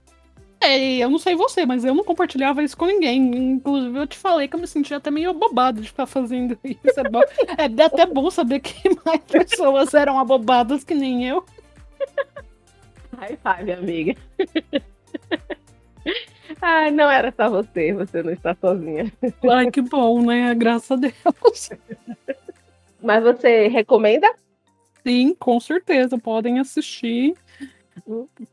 É, 0.60 0.96
eu 0.96 1.08
não 1.08 1.18
sei 1.18 1.36
você, 1.36 1.64
mas 1.64 1.84
eu 1.84 1.94
não 1.94 2.02
compartilhava 2.02 2.62
isso 2.62 2.76
com 2.76 2.86
ninguém. 2.86 3.52
Inclusive, 3.52 3.96
eu 3.98 4.06
te 4.06 4.18
falei 4.18 4.48
que 4.48 4.56
eu 4.56 4.60
me 4.60 4.66
sentia 4.66 4.96
até 4.96 5.10
meio 5.10 5.30
abobado 5.30 5.80
de 5.80 5.88
ficar 5.88 6.06
fazendo 6.06 6.58
isso. 6.64 7.00
É, 7.00 7.08
bom. 7.08 7.20
é 7.56 7.84
até 7.84 8.06
bom 8.06 8.30
saber 8.30 8.60
que 8.60 8.88
mais 9.06 9.20
pessoas 9.20 9.94
eram 9.94 10.18
abobadas 10.18 10.82
que 10.82 10.94
nem 10.94 11.26
eu. 11.28 11.44
High 13.16 13.38
five, 13.42 13.72
amiga. 13.72 14.16
Ai, 16.60 16.90
não 16.90 17.10
era 17.10 17.32
só 17.36 17.48
você, 17.48 17.92
você 17.92 18.22
não 18.22 18.32
está 18.32 18.56
sozinha. 18.60 19.12
Ai, 19.50 19.70
que 19.70 19.80
bom, 19.80 20.22
né? 20.22 20.54
Graças 20.54 20.90
a 20.90 20.96
Deus. 20.96 21.70
Mas 23.02 23.22
você 23.22 23.68
recomenda? 23.68 24.32
Sim, 25.06 25.34
com 25.34 25.58
certeza, 25.60 26.18
podem 26.18 26.58
assistir. 26.58 27.34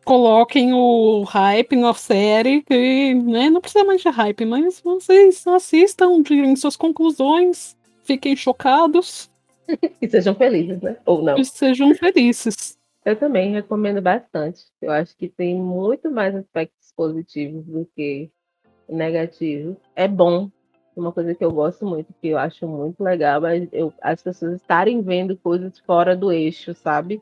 Coloquem 0.04 0.74
o 0.74 1.24
hype 1.24 1.76
na 1.76 1.94
série, 1.94 2.62
que 2.62 3.14
né, 3.14 3.50
não 3.50 3.62
precisa 3.62 3.84
mais 3.84 4.02
de 4.02 4.10
hype, 4.10 4.46
mas 4.46 4.80
vocês 4.80 5.46
assistam, 5.48 6.22
tirem 6.24 6.56
suas 6.56 6.76
conclusões, 6.76 7.76
fiquem 8.04 8.36
chocados. 8.36 9.30
e 10.02 10.08
sejam 10.08 10.36
felizes, 10.36 10.82
né? 10.82 10.98
Ou 11.06 11.22
não. 11.22 11.38
E 11.38 11.46
sejam 11.46 11.94
felizes. 11.96 12.78
Eu 13.04 13.16
também 13.16 13.52
recomendo 13.52 14.02
bastante. 14.02 14.66
Eu 14.82 14.92
acho 14.92 15.16
que 15.16 15.28
tem 15.28 15.56
muito 15.56 16.10
mais 16.10 16.36
aspectos 16.36 16.92
positivos 16.96 17.64
do 17.66 17.88
que 17.96 18.32
negativos. 18.90 19.76
É 19.96 20.08
bom. 20.08 20.50
Uma 20.96 21.12
coisa 21.12 21.36
que 21.36 21.44
eu 21.44 21.52
gosto 21.52 21.86
muito, 21.86 22.14
que 22.22 22.30
eu 22.30 22.38
acho 22.38 22.68
muito 22.68 23.04
legal, 23.04 23.42
mas 23.42 23.68
eu, 23.74 23.94
as 24.02 24.22
pessoas 24.22 24.54
estarem 24.54 25.02
vendo 25.02 25.36
coisas 25.38 25.78
fora 25.80 26.16
do 26.16 26.32
eixo, 26.32 26.74
sabe? 26.74 27.22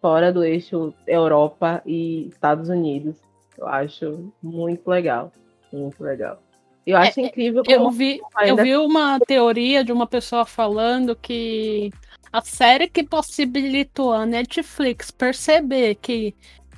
Fora 0.00 0.30
do 0.30 0.44
eixo 0.44 0.92
Europa 1.06 1.82
e 1.86 2.28
Estados 2.28 2.68
Unidos. 2.68 3.16
Eu 3.56 3.66
acho 3.66 4.32
muito 4.42 4.86
legal. 4.88 5.32
Muito 5.72 6.02
legal. 6.02 6.38
Eu 6.86 6.98
acho 6.98 7.18
é, 7.20 7.24
incrível. 7.24 7.62
eu 7.66 7.90
vi, 7.90 8.20
ainda... 8.36 8.60
eu 8.60 8.64
vi 8.64 8.76
uma 8.76 9.18
teoria 9.20 9.82
de 9.82 9.90
uma 9.90 10.06
pessoa 10.06 10.44
falando 10.44 11.16
que 11.16 11.90
a 12.30 12.42
série 12.42 12.88
que 12.88 13.02
possibilitou 13.02 14.12
a 14.12 14.26
Netflix 14.26 15.10
perceber 15.10 15.94
que 15.94 16.34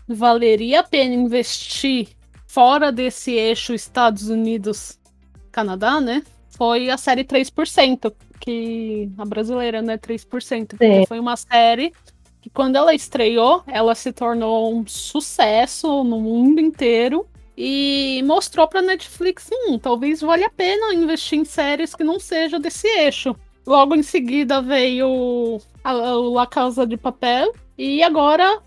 valeria 0.07 0.81
a 0.81 0.85
pena 0.85 1.15
investir 1.15 2.09
fora 2.47 2.93
desse 2.93 3.33
eixo 3.33 3.75
Estados 3.75 4.29
Unidos-Canadá, 4.29 6.01
né? 6.01 6.23
Foi 6.57 6.88
a 6.90 6.97
série 6.97 7.23
3%, 7.23 8.12
que 8.40 9.11
a 9.19 9.25
brasileira, 9.25 9.83
né? 9.83 9.99
3%. 9.99 10.77
Que 10.79 11.07
foi 11.07 11.19
uma 11.19 11.37
série 11.37 11.92
que, 12.40 12.49
quando 12.49 12.77
ela 12.77 12.95
estreou, 12.95 13.62
ela 13.66 13.95
se 13.95 14.12
tornou 14.12 14.75
um 14.75 14.87
sucesso 14.87 16.03
no 16.03 16.21
mundo 16.21 16.61
inteiro 16.61 17.27
e 17.57 18.23
mostrou 18.27 18.69
para 18.69 18.83
Netflix, 18.83 19.49
hum, 19.51 19.79
talvez 19.79 20.21
valha 20.21 20.47
a 20.47 20.51
pena 20.51 20.92
investir 20.92 21.38
em 21.38 21.45
séries 21.45 21.95
que 21.95 22.05
não 22.05 22.21
seja 22.21 22.59
desse 22.59 22.87
eixo. 22.87 23.35
Logo 23.66 23.95
em 23.95 24.03
seguida 24.03 24.61
veio 24.61 25.59
a, 25.83 25.95
o 25.95 26.35
La 26.35 26.47
Casa 26.47 26.87
de 26.87 26.97
Papel 26.97 27.53
e 27.77 28.03
agora 28.03 28.61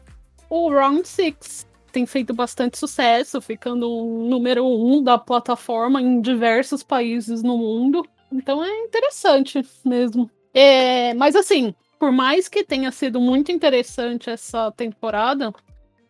o 0.49 0.69
Round 0.69 1.07
Six 1.07 1.68
tem 1.89 2.05
feito 2.05 2.33
bastante 2.33 2.77
sucesso, 2.77 3.41
ficando 3.41 3.89
o 3.89 4.27
número 4.27 4.65
um 4.65 5.03
da 5.03 5.17
plataforma 5.17 6.01
em 6.01 6.21
diversos 6.21 6.83
países 6.83 7.43
no 7.43 7.57
mundo. 7.57 8.05
Então 8.31 8.63
é 8.63 8.85
interessante 8.85 9.61
mesmo. 9.85 10.29
É, 10.53 11.13
mas 11.13 11.35
assim, 11.35 11.73
por 11.99 12.11
mais 12.11 12.47
que 12.47 12.63
tenha 12.63 12.91
sido 12.91 13.19
muito 13.19 13.51
interessante 13.51 14.29
essa 14.29 14.71
temporada, 14.71 15.53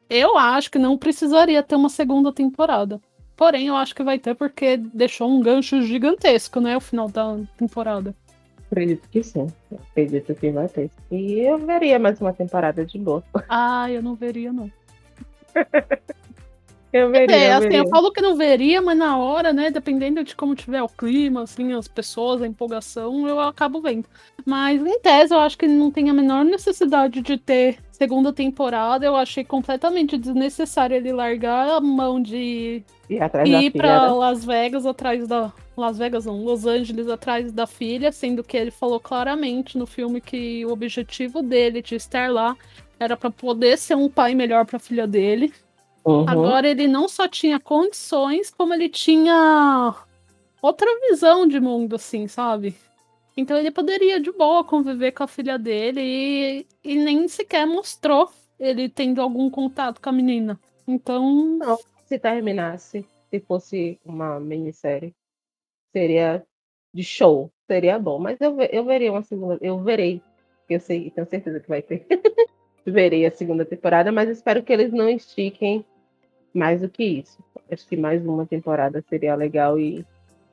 eu 0.10 0.38
acho 0.38 0.72
que 0.72 0.80
não 0.80 0.98
precisaria 0.98 1.64
ter 1.64 1.76
uma 1.76 1.90
segunda 1.90 2.32
temporada. 2.32 3.02
Porém, 3.36 3.68
eu 3.68 3.76
acho 3.76 3.96
que 3.96 4.04
vai 4.04 4.20
ter 4.20 4.36
porque 4.36 4.76
deixou 4.76 5.30
um 5.30 5.42
gancho 5.42 5.82
gigantesco, 5.82 6.60
né? 6.60 6.76
O 6.76 6.82
final 6.82 7.08
da 7.08 7.38
temporada. 7.58 8.14
Acredito 8.70 9.08
que 9.10 9.24
sim. 9.24 9.48
Acredito 9.92 10.36
que 10.36 10.52
vai 10.52 10.68
ter. 10.68 10.92
E 11.10 11.40
eu 11.40 11.58
veria 11.58 11.98
mais 11.98 12.20
uma 12.20 12.34
temporada 12.34 12.86
de 12.86 13.00
boa. 13.00 13.24
Ah, 13.48 13.90
eu 13.90 14.04
não 14.04 14.14
veria, 14.14 14.52
não. 14.52 14.70
eu 16.94 17.10
veria. 17.12 17.36
É, 17.36 17.50
eu 17.52 17.58
assim, 17.58 17.70
veria. 17.70 17.80
eu 17.80 17.88
falo 17.90 18.12
que 18.12 18.22
não 18.22 18.36
veria, 18.36 18.82
mas 18.82 18.98
na 18.98 19.18
hora, 19.18 19.54
né? 19.54 19.70
Dependendo 19.70 20.24
de 20.24 20.36
como 20.36 20.56
tiver 20.56 20.82
o 20.82 20.90
clima, 20.90 21.44
assim, 21.44 21.74
as 21.74 21.88
pessoas, 21.88 22.42
a 22.42 22.48
empolgação, 22.48 23.28
eu 23.28 23.40
acabo 23.40 23.82
vendo. 23.82 24.06
Mas 24.46 24.86
em 24.86 25.00
tese, 25.00 25.34
eu 25.34 25.40
acho 25.40 25.58
que 25.58 25.68
não 25.68 25.92
tem 25.92 26.10
a 26.10 26.14
menor 26.14 26.44
necessidade 26.44 27.22
de 27.22 27.38
ter 27.38 27.78
segunda 28.00 28.32
temporada. 28.32 29.06
Eu 29.06 29.16
achei 29.16 29.44
completamente 29.44 30.18
desnecessário 30.18 30.96
ele 30.96 31.12
largar 31.12 31.70
a 31.70 31.82
mão 31.82 32.22
de 32.22 32.82
ir 33.10 33.72
para 33.72 34.08
né? 34.08 34.12
Las 34.14 34.46
Vegas 34.46 34.86
atrás 34.86 35.28
da. 35.28 35.52
Las 35.76 35.98
Vegas 35.98 36.26
não, 36.26 36.44
Los 36.44 36.66
Angeles 36.66 37.08
atrás 37.08 37.54
da 37.54 37.66
filha, 37.66 38.12
sendo 38.12 38.44
que 38.44 38.58
ele 38.58 38.72
falou 38.72 39.00
claramente 39.00 39.78
no 39.78 39.86
filme 39.86 40.20
que 40.20 40.66
o 40.66 40.72
objetivo 40.74 41.42
dele 41.42 41.82
de 41.82 41.96
estar 41.96 42.30
lá 42.30 42.56
era 43.00 43.16
para 43.16 43.32
poder 43.32 43.78
ser 43.78 43.96
um 43.96 44.10
pai 44.10 44.36
melhor 44.36 44.66
para 44.66 44.78
a 44.78 44.80
filha 44.80 45.08
dele. 45.08 45.54
Uhum. 46.06 46.28
Agora 46.28 46.68
ele 46.68 46.88
não 46.88 47.08
só 47.08 47.28
tinha 47.28 47.60
condições, 47.60 48.50
como 48.52 48.74
ele 48.74 48.90
tinha 48.90 49.96
outra 50.62 50.88
visão 51.10 51.48
de 51.48 51.60
mundo, 51.60 51.96
assim, 51.96 52.28
sabe? 52.28 52.76
Então 53.38 53.58
ele 53.58 53.72
poderia 53.72 54.20
de 54.20 54.32
boa 54.32 54.64
conviver 54.64 55.14
com 55.14 55.24
a 55.24 55.28
filha 55.28 55.58
dele 55.58 56.02
e, 56.02 56.68
e 56.84 56.96
nem 56.96 57.28
sequer 57.28 57.66
mostrou 57.66 58.30
ele 58.60 58.90
tendo 58.90 59.22
algum 59.22 59.50
contato 59.50 60.02
com 60.02 60.10
a 60.10 60.14
menina. 60.14 60.60
Então. 60.86 61.58
Não, 61.58 61.78
se 62.06 62.20
terminasse, 62.20 63.06
se 63.30 63.40
fosse 63.40 64.00
uma 64.04 64.40
minissérie, 64.40 65.16
seria 65.94 66.46
de 66.94 67.04
show. 67.04 67.52
Seria 67.68 67.98
bom. 68.00 68.20
Mas 68.20 68.42
eu, 68.42 68.60
eu 68.60 68.84
veria 68.84 69.12
uma 69.12 69.22
segunda. 69.22 69.58
Eu 69.62 69.80
verei. 69.80 70.22
Eu 70.70 70.80
sei, 70.80 71.10
tenho 71.12 71.28
certeza 71.28 71.60
que 71.60 71.70
vai 71.70 71.82
ter. 71.82 72.06
verei 72.90 73.26
a 73.26 73.32
segunda 73.32 73.66
temporada, 73.66 74.12
mas 74.12 74.30
espero 74.30 74.64
que 74.64 74.74
eles 74.74 74.92
não 74.92 75.10
estiquem 75.10 75.86
mais 76.54 76.82
do 76.82 76.90
que 76.90 77.04
isso. 77.04 77.44
Acho 77.72 77.88
que 77.88 77.96
mais 77.96 78.26
uma 78.26 78.46
temporada 78.46 79.04
seria 79.08 79.36
legal 79.36 79.80
e 79.80 80.06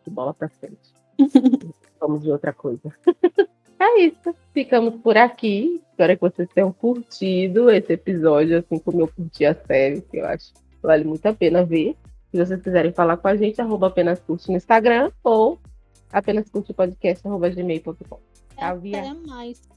bola 0.07 0.35
pra 0.35 0.49
frente. 0.49 0.94
Vamos 2.01 2.25
ver 2.25 2.33
outra 2.33 2.53
coisa. 2.53 2.92
é 3.79 4.01
isso. 4.01 4.35
Ficamos 4.53 5.01
por 5.01 5.16
aqui. 5.16 5.83
Espero 5.90 6.14
que 6.14 6.20
vocês 6.20 6.49
tenham 6.55 6.72
curtido 6.72 7.70
esse 7.70 7.94
episódio, 7.94 8.59
assim 8.59 8.79
como 8.79 9.01
eu 9.01 9.09
curti 9.09 9.44
a 9.44 9.55
série, 9.55 10.03
que 10.03 10.18
eu 10.18 10.27
acho 10.27 10.53
que 10.53 10.61
vale 10.83 11.05
muito 11.05 11.27
a 11.27 11.33
pena 11.33 11.64
ver. 11.64 11.96
Se 12.31 12.37
vocês 12.37 12.61
quiserem 12.61 12.92
falar 12.92 13.16
com 13.16 13.29
a 13.29 13.37
gente, 13.37 13.61
arroba 13.61 13.87
apenas 13.87 14.20
curte 14.20 14.51
no 14.51 14.57
Instagram 14.57 15.11
ou 15.25 15.59
apenas 16.12 16.49
curte 16.51 16.75
podcast, 16.75 17.27
arroba 17.27 17.49
gmail.com. 17.49 18.18
Até 18.57 19.14
mais. 19.27 19.75